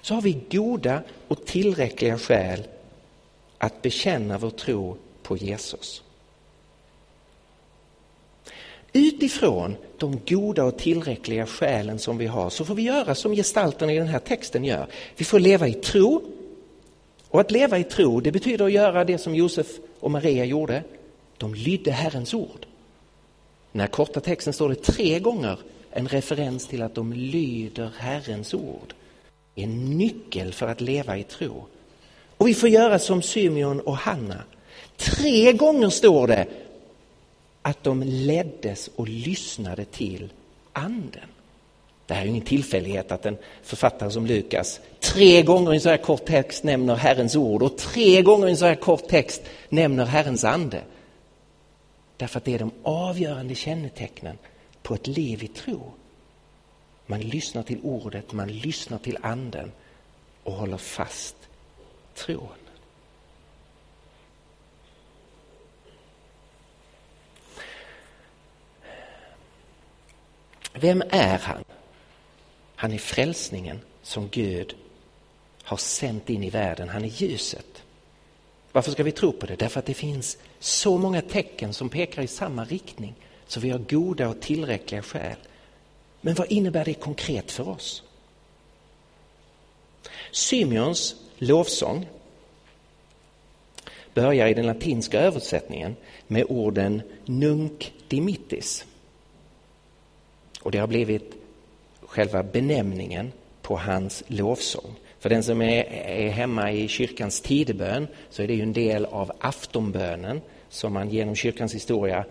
Så 0.02 0.14
har 0.14 0.22
vi 0.22 0.42
goda 0.52 1.02
och 1.28 1.46
tillräckliga 1.46 2.18
skäl 2.18 2.64
att 3.58 3.82
bekänna 3.82 4.38
vår 4.38 4.50
tro 4.50 4.98
på 5.24 5.38
Jesus. 5.38 6.04
Utifrån 8.94 9.76
de 9.98 10.20
goda 10.28 10.64
och 10.64 10.78
tillräckliga 10.78 11.46
skälen 11.46 12.00
som 12.00 12.18
vi 12.18 12.26
har 12.26 12.50
så 12.50 12.66
får 12.66 12.76
vi 12.76 12.82
göra 12.82 13.16
som 13.16 13.36
gestalten 13.36 13.90
i 13.90 13.98
den 13.98 14.08
här 14.08 14.20
texten 14.20 14.64
gör. 14.64 14.88
Vi 15.16 15.26
får 15.26 15.40
leva 15.40 15.68
i 15.68 15.74
tro. 15.74 16.22
Och 17.30 17.42
att 17.42 17.52
leva 17.52 17.78
i 17.78 17.84
tro 17.84 18.20
det 18.20 18.32
betyder 18.32 18.66
att 18.66 18.72
göra 18.72 19.04
det 19.04 19.18
som 19.18 19.36
Josef 19.36 19.68
och 20.00 20.12
Maria 20.12 20.46
gjorde. 20.46 20.84
De 21.38 21.54
lydde 21.56 21.92
Herrens 21.92 22.34
ord. 22.34 22.60
I 22.62 22.68
den 23.72 23.82
här 23.82 23.88
korta 23.88 24.20
texten 24.20 24.54
står 24.54 24.70
det 24.70 24.84
tre 24.84 25.20
gånger 25.20 25.60
en 25.92 26.08
referens 26.08 26.68
till 26.68 26.82
att 26.82 26.96
de 26.96 27.14
lyder 27.14 27.92
Herrens 27.98 28.54
ord. 28.54 28.94
En 29.56 29.98
nyckel 29.98 30.54
för 30.54 30.68
att 30.68 30.82
leva 30.82 31.18
i 31.18 31.24
tro. 31.24 31.66
Och 32.38 32.48
vi 32.48 32.54
får 32.54 32.70
göra 32.70 33.00
som 33.00 33.22
Symeon 33.22 33.80
och 33.80 33.98
Hanna. 33.98 34.44
Tre 34.98 35.54
gånger 35.54 35.90
står 35.90 36.28
det 36.28 36.48
att 37.62 37.84
de 37.84 38.04
leddes 38.04 38.90
och 38.96 39.08
lyssnade 39.08 39.86
till 39.86 40.34
anden. 40.74 41.30
Det 42.06 42.14
här 42.14 42.22
är 42.22 42.26
ingen 42.26 42.46
tillfällighet 42.46 43.12
att 43.12 43.26
en 43.26 43.38
författare 43.64 44.12
som 44.12 44.26
Lukas 44.26 44.80
tre 45.00 45.42
gånger 45.42 45.74
i 45.74 45.76
en 45.76 45.82
så 45.82 45.90
här 45.90 45.98
kort 45.98 46.26
text 46.26 46.64
nämner 46.64 46.96
Herrens 46.96 47.36
ord 47.36 47.64
och 47.64 47.78
tre 47.78 48.22
gånger 48.22 48.48
i 48.48 48.52
en 48.52 48.58
så 48.58 48.66
här 48.66 48.76
kort 48.76 49.08
text 49.08 49.42
nämner 49.70 50.06
Herrens 50.06 50.44
ande. 50.44 50.82
Därför 52.18 52.38
att 52.38 52.46
det 52.46 52.54
är 52.54 52.60
de 52.60 52.72
avgörande 52.84 53.56
kännetecknen 53.56 54.38
på 54.82 54.94
ett 54.94 55.08
liv 55.08 55.44
i 55.44 55.48
tro. 55.48 55.92
Man 57.06 57.22
lyssnar 57.22 57.64
till 57.64 57.80
ordet, 57.84 58.32
man 58.32 58.48
lyssnar 58.48 58.98
till 58.98 59.18
anden 59.22 59.72
och 60.44 60.54
håller 60.54 60.78
fast 60.78 61.36
tron. 62.16 62.48
Vem 70.84 71.04
är 71.10 71.38
han? 71.38 71.64
Han 72.76 72.92
är 72.92 72.98
frälsningen 72.98 73.80
som 74.02 74.30
Gud 74.30 74.76
har 75.64 75.78
sänt 75.78 76.30
in 76.30 76.44
i 76.44 76.50
världen. 76.50 76.90
Han 76.90 77.04
är 77.04 77.08
ljuset. 77.08 77.84
Varför 78.72 78.92
ska 78.92 79.04
vi 79.04 79.12
tro 79.12 79.32
på 79.32 79.46
det? 79.46 79.56
Därför 79.56 79.80
att 79.80 79.86
det 79.86 79.94
finns 79.94 80.38
så 80.60 80.98
många 80.98 81.22
tecken 81.22 81.74
som 81.74 81.90
pekar 81.90 82.22
i 82.22 82.28
samma 82.28 82.66
riktning. 82.66 83.16
Så 83.48 83.60
vi 83.60 83.70
har 83.70 83.80
goda 83.80 84.30
och 84.30 84.42
tillräckliga 84.42 85.02
skäl. 85.02 85.38
Men 86.22 86.34
vad 86.36 86.52
innebär 86.52 86.86
det 86.86 86.94
konkret 86.94 87.52
för 87.52 87.70
oss? 87.70 88.04
Symeons 90.32 91.16
lovsång 91.38 92.08
börjar 94.14 94.48
i 94.48 94.54
den 94.54 94.68
latinska 94.68 95.20
översättningen 95.20 95.96
med 96.28 96.46
orden 96.50 97.02
nunc 97.26 97.92
dimittis. 98.08 98.86
Och 100.64 100.72
det 100.72 100.78
har 100.78 100.88
blivit 100.88 101.34
själva 102.02 102.44
benämningen 102.44 103.32
på 103.62 103.78
hans 103.78 104.24
lovsång. 104.28 104.96
För 105.20 105.30
den 105.30 105.44
som 105.44 105.62
är, 105.62 105.84
är 105.94 106.30
hemma 106.30 106.72
i 106.72 106.88
kyrkans 106.88 107.42
tidebön 107.42 108.08
så 108.30 108.44
är 108.44 108.48
det 108.48 108.54
ju 108.54 108.62
en 108.62 108.74
del 108.74 109.06
av 109.06 109.32
aftonbönen 109.40 110.42
som 110.70 110.94
man 110.94 111.10
genom 111.10 111.36
kyrkans 111.36 111.76
historia 111.76 112.26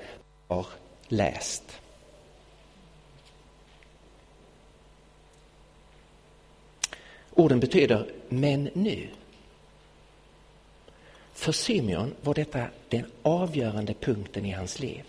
har 0.49 0.67
läst. 1.09 1.63
Orden 7.31 7.61
betyder 7.61 8.07
men 8.29 8.71
nu. 8.75 9.09
För 11.33 11.53
Symeon 11.53 12.15
var 12.23 12.35
detta 12.35 12.67
den 12.89 13.05
avgörande 13.23 13.95
punkten 13.95 14.45
i 14.45 14.51
hans 14.51 14.81
liv. 14.81 15.03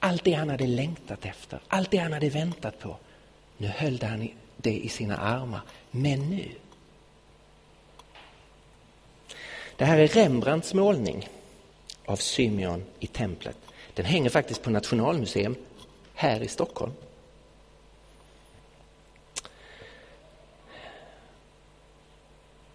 Allt 0.00 0.24
det 0.24 0.32
han 0.32 0.48
hade 0.48 0.66
längtat 0.66 1.24
efter, 1.24 1.60
allt 1.68 1.90
det 1.90 1.98
han 1.98 2.12
hade 2.12 2.28
väntat 2.28 2.78
på. 2.78 2.96
Nu 3.56 3.66
höll 3.66 4.02
han 4.02 4.28
det 4.56 4.78
i 4.78 4.88
sina 4.88 5.16
armar. 5.16 5.60
Men 5.90 6.30
nu. 6.30 6.48
Det 9.76 9.84
här 9.84 9.98
är 9.98 10.08
Rembrandts 10.08 10.74
målning 10.74 11.28
av 12.04 12.16
Symeon 12.16 12.84
i 12.98 13.06
templet. 13.06 13.56
Den 13.94 14.04
hänger 14.04 14.30
faktiskt 14.30 14.62
på 14.62 14.70
Nationalmuseum 14.70 15.56
här 16.14 16.42
i 16.42 16.48
Stockholm. 16.48 16.92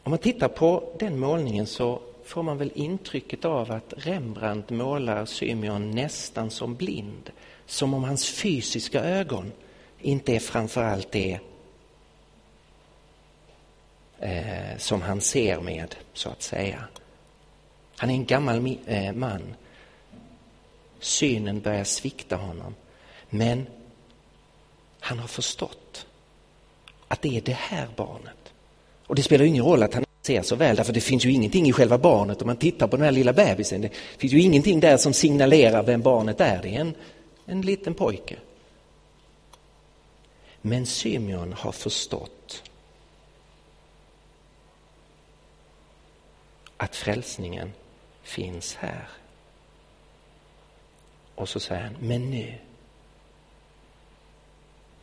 Om 0.04 0.10
man 0.10 0.20
tittar 0.20 0.48
på 0.48 0.94
den 1.00 1.20
målningen 1.20 1.68
så 1.68 2.02
får 2.26 2.44
man 2.44 2.58
väl 2.58 2.72
intrycket 2.76 3.46
av 3.46 3.72
att 3.72 3.94
Rembrandt 3.98 4.70
målar 4.70 5.26
Symeon 5.26 5.92
nästan 5.92 6.52
som 6.52 6.76
blind. 6.76 7.32
Som 7.66 7.94
om 7.94 8.04
hans 8.04 8.30
fysiska 8.30 9.04
ögon 9.04 9.52
inte 10.02 10.36
är 10.36 10.40
framför 10.40 10.84
allt 10.84 11.12
det 11.12 11.40
eh, 14.20 14.78
som 14.78 15.02
han 15.02 15.22
ser 15.22 15.62
med, 15.62 15.96
så 16.14 16.30
att 16.30 16.42
säga. 16.42 16.84
Han 17.98 18.10
är 18.10 18.14
en 18.14 18.26
gammal 18.26 18.78
eh, 18.86 19.14
man. 19.14 19.56
Synen 21.00 21.62
börjar 21.62 21.84
svikta 21.84 22.36
honom. 22.36 22.76
Men 23.30 23.68
han 25.00 25.20
har 25.20 25.28
förstått 25.28 26.08
att 27.08 27.22
det 27.22 27.38
är 27.38 27.42
det 27.42 27.58
här 27.58 27.88
barnet. 27.96 28.54
Och 29.08 29.16
det 29.16 29.24
spelar 29.24 29.46
ingen 29.46 29.64
roll 29.64 29.84
att 29.84 29.94
han 29.94 30.06
ser 30.26 30.42
så 30.42 30.56
väl, 30.56 30.76
därför 30.76 30.94
det 30.94 31.02
finns 31.02 31.26
ju 31.26 31.32
ingenting 31.32 31.68
i 31.68 31.74
själva 31.74 31.98
barnet 31.98 32.42
om 32.42 32.48
man 32.48 32.58
tittar 32.58 32.88
på 32.88 32.96
den 32.96 33.06
här 33.06 33.12
lilla 33.12 33.34
bebisen. 33.34 33.82
Det 33.82 33.90
finns 34.18 34.34
ju 34.34 34.42
ingenting 34.42 34.80
där 34.80 34.98
som 34.98 35.14
signalerar 35.14 35.84
vem 35.84 36.02
barnet 36.02 36.42
är. 36.42 36.62
Det 36.62 36.76
är 36.76 36.80
en, 36.80 36.94
en 37.46 37.62
liten 37.62 37.94
pojke. 37.94 38.36
Men 40.62 40.86
Symeon 40.86 41.54
har 41.54 41.72
förstått 41.72 42.64
att 46.78 46.96
frälsningen 46.96 47.74
finns 48.24 48.76
här. 48.76 49.08
Och 51.36 51.50
så 51.50 51.60
säger 51.60 51.82
han, 51.82 51.96
men 52.00 52.32
nu, 52.32 52.54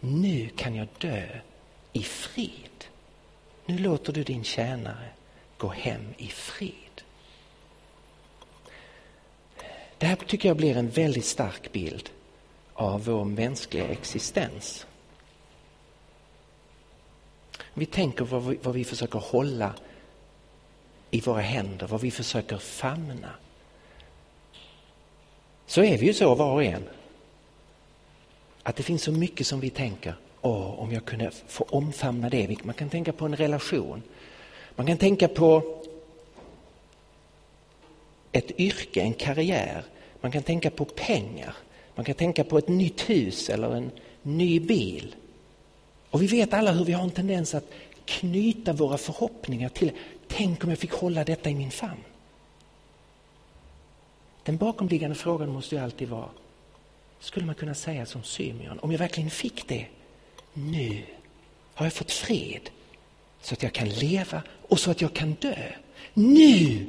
nu 0.01 0.49
kan 0.57 0.75
jag 0.75 0.89
dö 0.99 1.27
i 1.93 2.03
frid. 2.03 2.92
Nu 3.67 3.79
låter 3.79 4.13
du 4.13 4.23
din 4.23 4.45
tjänare 4.45 5.09
gå 5.57 5.69
hem 5.69 6.15
i 6.19 6.27
frid. 6.27 7.03
Det 9.99 10.07
här 10.07 10.17
tycker 10.17 10.49
jag 10.49 10.57
blir 10.57 10.77
en 10.77 10.91
väldigt 10.91 11.25
stark 11.25 11.73
bild 11.73 12.11
av 12.75 13.05
vår 13.05 13.25
mänskliga 13.25 13.89
existens. 13.89 14.87
Vi 17.75 17.87
tänker 17.87 18.25
vad 18.25 18.47
vi, 18.47 18.59
vad 18.63 18.75
vi 18.75 18.85
försöker 18.85 19.19
hålla 19.19 19.75
i 21.11 21.21
våra 21.21 21.41
händer, 21.41 21.87
vad 21.87 22.01
vi 22.01 22.11
försöker 22.11 22.59
famna. 22.59 23.31
Så 25.67 25.83
är 25.83 25.99
vi 25.99 26.07
ju 26.07 26.15
så 26.15 26.35
var 26.35 26.53
och 26.53 26.65
en. 26.65 26.89
Att 28.63 28.77
det 28.77 28.83
finns 28.83 29.03
så 29.03 29.13
mycket 29.13 29.47
som 29.47 29.61
vi 29.61 29.71
tänker, 29.71 30.15
åh, 30.43 30.81
om 30.81 30.93
jag 30.93 31.05
kunde 31.05 31.31
få 31.31 31.65
omfamna 31.71 32.29
det. 32.29 32.65
Man 32.65 32.75
kan 32.75 32.89
tänka 32.89 33.13
på 33.13 33.25
en 33.25 33.37
relation. 33.37 34.03
Man 34.77 34.87
kan 34.87 34.97
tänka 34.97 35.29
på 35.29 35.79
ett 38.33 38.61
yrke, 38.61 39.01
en 39.01 39.15
karriär. 39.15 39.85
Man 40.21 40.33
kan 40.33 40.43
tänka 40.43 40.71
på 40.71 40.85
pengar. 40.85 41.57
Man 41.95 42.05
kan 42.05 42.15
tänka 42.15 42.45
på 42.45 42.59
ett 42.59 42.69
nytt 42.69 43.11
hus 43.11 43.51
eller 43.51 43.77
en 43.77 43.91
ny 44.23 44.61
bil. 44.61 45.15
Och 46.11 46.23
vi 46.23 46.27
vet 46.27 46.55
alla 46.55 46.73
hur 46.73 46.85
vi 46.85 46.93
har 46.93 47.03
en 47.03 47.11
tendens 47.11 47.55
att 47.55 47.73
knyta 48.05 48.73
våra 48.73 48.99
förhoppningar 48.99 49.69
till 49.69 49.93
Tänk 50.29 50.65
om 50.65 50.71
jag 50.71 50.79
fick 50.79 50.93
hålla 50.93 51.25
detta 51.25 51.51
i 51.51 51.55
min 51.55 51.71
famn. 51.71 52.01
Den 54.43 54.57
bakomliggande 54.57 55.17
frågan 55.17 55.49
måste 55.49 55.75
ju 55.75 55.81
alltid 55.81 56.09
vara, 56.09 56.29
skulle 57.21 57.47
man 57.47 57.55
kunna 57.55 57.75
säga 57.75 58.07
som 58.07 58.23
Symeon, 58.23 58.79
om 58.79 58.93
jag 58.93 58.99
verkligen 58.99 59.31
fick 59.31 59.69
det, 59.69 59.87
nu 60.53 61.03
har 61.75 61.87
jag 61.87 61.93
fått 61.93 62.13
fred 62.13 62.71
så 63.43 63.55
att 63.55 63.63
jag 63.63 63.73
kan 63.73 63.89
leva 63.89 64.43
och 64.69 64.81
så 64.81 64.91
att 64.91 65.01
jag 65.01 65.15
kan 65.15 65.33
dö. 65.33 65.73
Nu, 66.15 66.87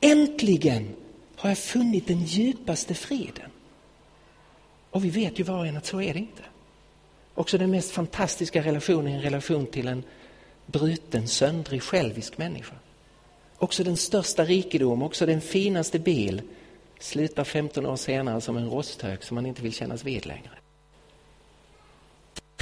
äntligen, 0.00 0.94
har 1.36 1.48
jag 1.48 1.58
funnit 1.58 2.06
den 2.06 2.24
djupaste 2.24 2.94
freden. 2.94 3.50
Och 4.90 5.04
vi 5.04 5.10
vet 5.10 5.38
ju 5.38 5.44
var 5.44 5.58
och 5.58 5.66
en 5.66 5.76
att 5.76 5.86
så 5.86 6.00
är 6.00 6.14
det 6.14 6.18
inte. 6.18 6.42
Också 7.34 7.58
den 7.58 7.70
mest 7.70 7.90
fantastiska 7.90 8.62
relationen 8.62 9.12
är 9.12 9.16
en 9.16 9.22
relation 9.22 9.66
till 9.66 9.88
en 9.88 10.02
bruten, 10.66 11.28
söndrig, 11.28 11.82
självisk 11.82 12.38
människa. 12.38 12.74
Också 13.58 13.84
den 13.84 13.96
största 13.96 14.44
rikedom, 14.44 15.02
också 15.02 15.26
den 15.26 15.40
finaste 15.40 15.98
bil 15.98 16.42
slutar 16.98 17.44
15 17.44 17.86
år 17.86 17.96
senare 17.96 18.40
som 18.40 18.56
en 18.56 18.70
rosthög 18.70 19.24
som 19.24 19.34
man 19.34 19.46
inte 19.46 19.62
vill 19.62 19.72
kännas 19.72 20.04
vid 20.04 20.26
längre. 20.26 20.57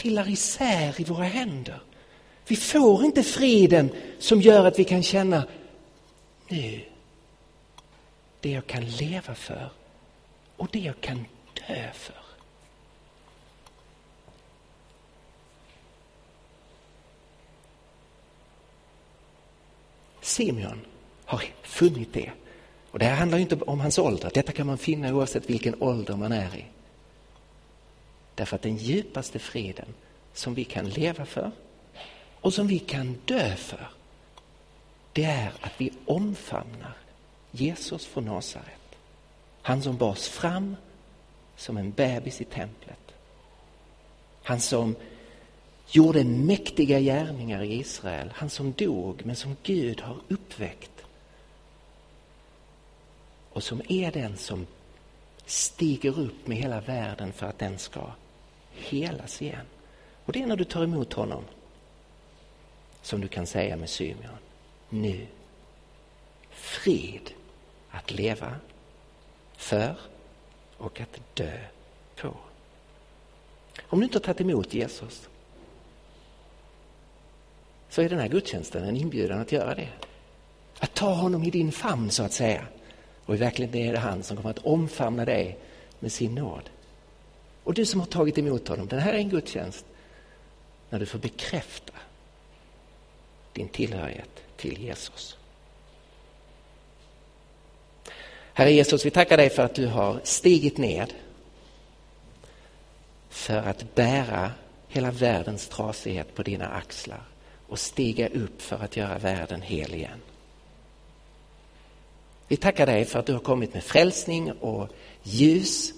Trillar 0.06 0.28
isär 0.28 1.00
i 1.00 1.04
våra 1.04 1.24
händer. 1.24 1.80
Vi 2.48 2.56
får 2.56 3.04
inte 3.04 3.22
friden 3.22 3.90
som 4.18 4.40
gör 4.40 4.64
att 4.66 4.78
vi 4.78 4.84
kan 4.84 5.02
känna 5.02 5.44
nu, 6.48 6.80
det 8.40 8.50
jag 8.50 8.66
kan 8.66 8.84
leva 8.84 9.34
för 9.34 9.70
och 10.56 10.68
det 10.72 10.78
jag 10.78 11.00
kan 11.00 11.24
dö 11.68 11.92
för. 11.92 12.14
Simeon 20.20 20.80
har 21.24 21.42
funnit 21.62 22.12
det. 22.12 22.30
Och 22.90 22.98
det 22.98 23.04
här 23.04 23.16
handlar 23.16 23.38
inte 23.38 23.56
om 23.56 23.80
hans 23.80 23.98
ålder, 23.98 24.30
detta 24.34 24.52
kan 24.52 24.66
man 24.66 24.78
finna 24.78 25.14
oavsett 25.14 25.50
vilken 25.50 25.82
ålder 25.82 26.16
man 26.16 26.32
är 26.32 26.56
i. 26.56 26.64
Därför 28.36 28.56
att 28.56 28.62
den 28.62 28.76
djupaste 28.76 29.38
freden 29.38 29.94
som 30.32 30.54
vi 30.54 30.64
kan 30.64 30.88
leva 30.88 31.26
för 31.26 31.50
och 32.40 32.54
som 32.54 32.66
vi 32.66 32.78
kan 32.78 33.18
dö 33.24 33.56
för, 33.56 33.88
det 35.12 35.24
är 35.24 35.52
att 35.60 35.72
vi 35.76 35.92
omfamnar 36.04 36.96
Jesus 37.50 38.06
från 38.06 38.24
Nasaret. 38.24 38.96
Han 39.62 39.82
som 39.82 39.96
bars 39.96 40.28
fram 40.28 40.76
som 41.56 41.76
en 41.76 41.90
bebis 41.90 42.40
i 42.40 42.44
templet. 42.44 43.14
Han 44.42 44.60
som 44.60 44.96
gjorde 45.88 46.24
mäktiga 46.24 47.00
gärningar 47.00 47.62
i 47.62 47.80
Israel. 47.80 48.32
Han 48.34 48.50
som 48.50 48.72
dog, 48.72 49.26
men 49.26 49.36
som 49.36 49.56
Gud 49.62 50.00
har 50.00 50.16
uppväckt. 50.28 51.04
Och 53.52 53.62
som 53.62 53.82
är 53.88 54.12
den 54.12 54.36
som 54.36 54.66
stiger 55.46 56.18
upp 56.18 56.46
med 56.46 56.58
hela 56.58 56.80
världen 56.80 57.32
för 57.32 57.46
att 57.46 57.58
den 57.58 57.78
ska 57.78 58.10
helas 58.76 59.42
igen. 59.42 59.66
Och 60.24 60.32
det 60.32 60.42
är 60.42 60.46
när 60.46 60.56
du 60.56 60.64
tar 60.64 60.84
emot 60.84 61.12
honom 61.12 61.44
som 63.02 63.20
du 63.20 63.28
kan 63.28 63.46
säga 63.46 63.76
med 63.76 63.90
Symeon, 63.90 64.38
nu, 64.88 65.26
frid 66.50 67.30
att 67.90 68.10
leva 68.10 68.54
för 69.56 69.96
och 70.76 71.00
att 71.00 71.20
dö 71.34 71.58
på. 72.16 72.36
Om 73.82 73.98
du 73.98 74.04
inte 74.04 74.18
har 74.18 74.22
tagit 74.22 74.40
emot 74.40 74.74
Jesus 74.74 75.28
så 77.88 78.02
är 78.02 78.08
den 78.08 78.18
här 78.18 78.28
gudstjänsten 78.28 78.84
en 78.84 78.96
inbjudan 78.96 79.40
att 79.40 79.52
göra 79.52 79.74
det. 79.74 79.88
Att 80.78 80.94
ta 80.94 81.14
honom 81.14 81.44
i 81.44 81.50
din 81.50 81.72
famn 81.72 82.10
så 82.10 82.22
att 82.22 82.32
säga. 82.32 82.66
Och 83.24 83.34
i 83.34 83.38
verkligheten 83.38 83.80
är 83.80 83.92
det 83.92 83.98
han 83.98 84.22
som 84.22 84.36
kommer 84.36 84.50
att 84.50 84.64
omfamna 84.64 85.24
dig 85.24 85.58
med 85.98 86.12
sin 86.12 86.34
nåd. 86.34 86.70
Och 87.66 87.74
du 87.74 87.86
som 87.86 88.00
har 88.00 88.06
tagit 88.06 88.38
emot 88.38 88.68
honom, 88.68 88.86
den 88.86 88.98
här 88.98 89.12
är 89.12 89.18
en 89.18 89.28
gudstjänst 89.28 89.84
när 90.90 90.98
du 90.98 91.06
får 91.06 91.18
bekräfta 91.18 91.92
din 93.52 93.68
tillhörighet 93.68 94.42
till 94.56 94.82
Jesus. 94.82 95.36
Herre 98.52 98.72
Jesus, 98.72 99.06
vi 99.06 99.10
tackar 99.10 99.36
dig 99.36 99.50
för 99.50 99.62
att 99.62 99.74
du 99.74 99.86
har 99.86 100.20
stigit 100.24 100.78
ned 100.78 101.12
för 103.28 103.56
att 103.56 103.94
bära 103.94 104.52
hela 104.88 105.10
världens 105.10 105.68
trasighet 105.68 106.34
på 106.34 106.42
dina 106.42 106.68
axlar 106.68 107.22
och 107.68 107.78
stiga 107.78 108.28
upp 108.28 108.62
för 108.62 108.76
att 108.76 108.96
göra 108.96 109.18
världen 109.18 109.62
hel 109.62 109.94
igen. 109.94 110.20
Vi 112.48 112.56
tackar 112.56 112.86
dig 112.86 113.04
för 113.04 113.18
att 113.18 113.26
du 113.26 113.32
har 113.32 113.40
kommit 113.40 113.74
med 113.74 113.84
frälsning 113.84 114.52
och 114.52 114.88
ljus 115.22 115.92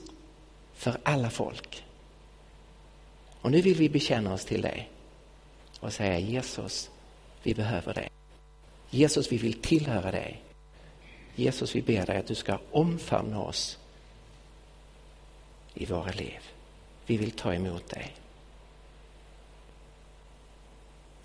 för 0.79 1.01
alla 1.03 1.31
folk. 1.31 1.85
Och 3.41 3.51
nu 3.51 3.61
vill 3.61 3.75
vi 3.75 3.89
bekänna 3.89 4.33
oss 4.33 4.45
till 4.45 4.63
dig 4.63 4.91
och 5.81 5.93
säga 5.93 6.19
Jesus, 6.19 6.91
vi 7.43 7.55
behöver 7.55 7.95
dig. 7.95 8.11
Jesus, 8.91 9.33
vi 9.33 9.37
vill 9.37 9.61
tillhöra 9.63 10.11
dig. 10.11 10.43
Jesus, 11.35 11.75
vi 11.75 11.83
ber 11.83 12.07
dig 12.07 12.17
att 12.17 12.27
du 12.27 12.35
ska 12.35 12.59
omfamna 12.71 13.41
oss 13.41 13.79
i 15.75 15.87
våra 15.87 16.11
liv. 16.11 16.41
Vi 17.07 17.17
vill 17.17 17.31
ta 17.31 17.55
emot 17.55 17.89
dig. 17.89 18.15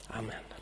Amen. 0.07 0.52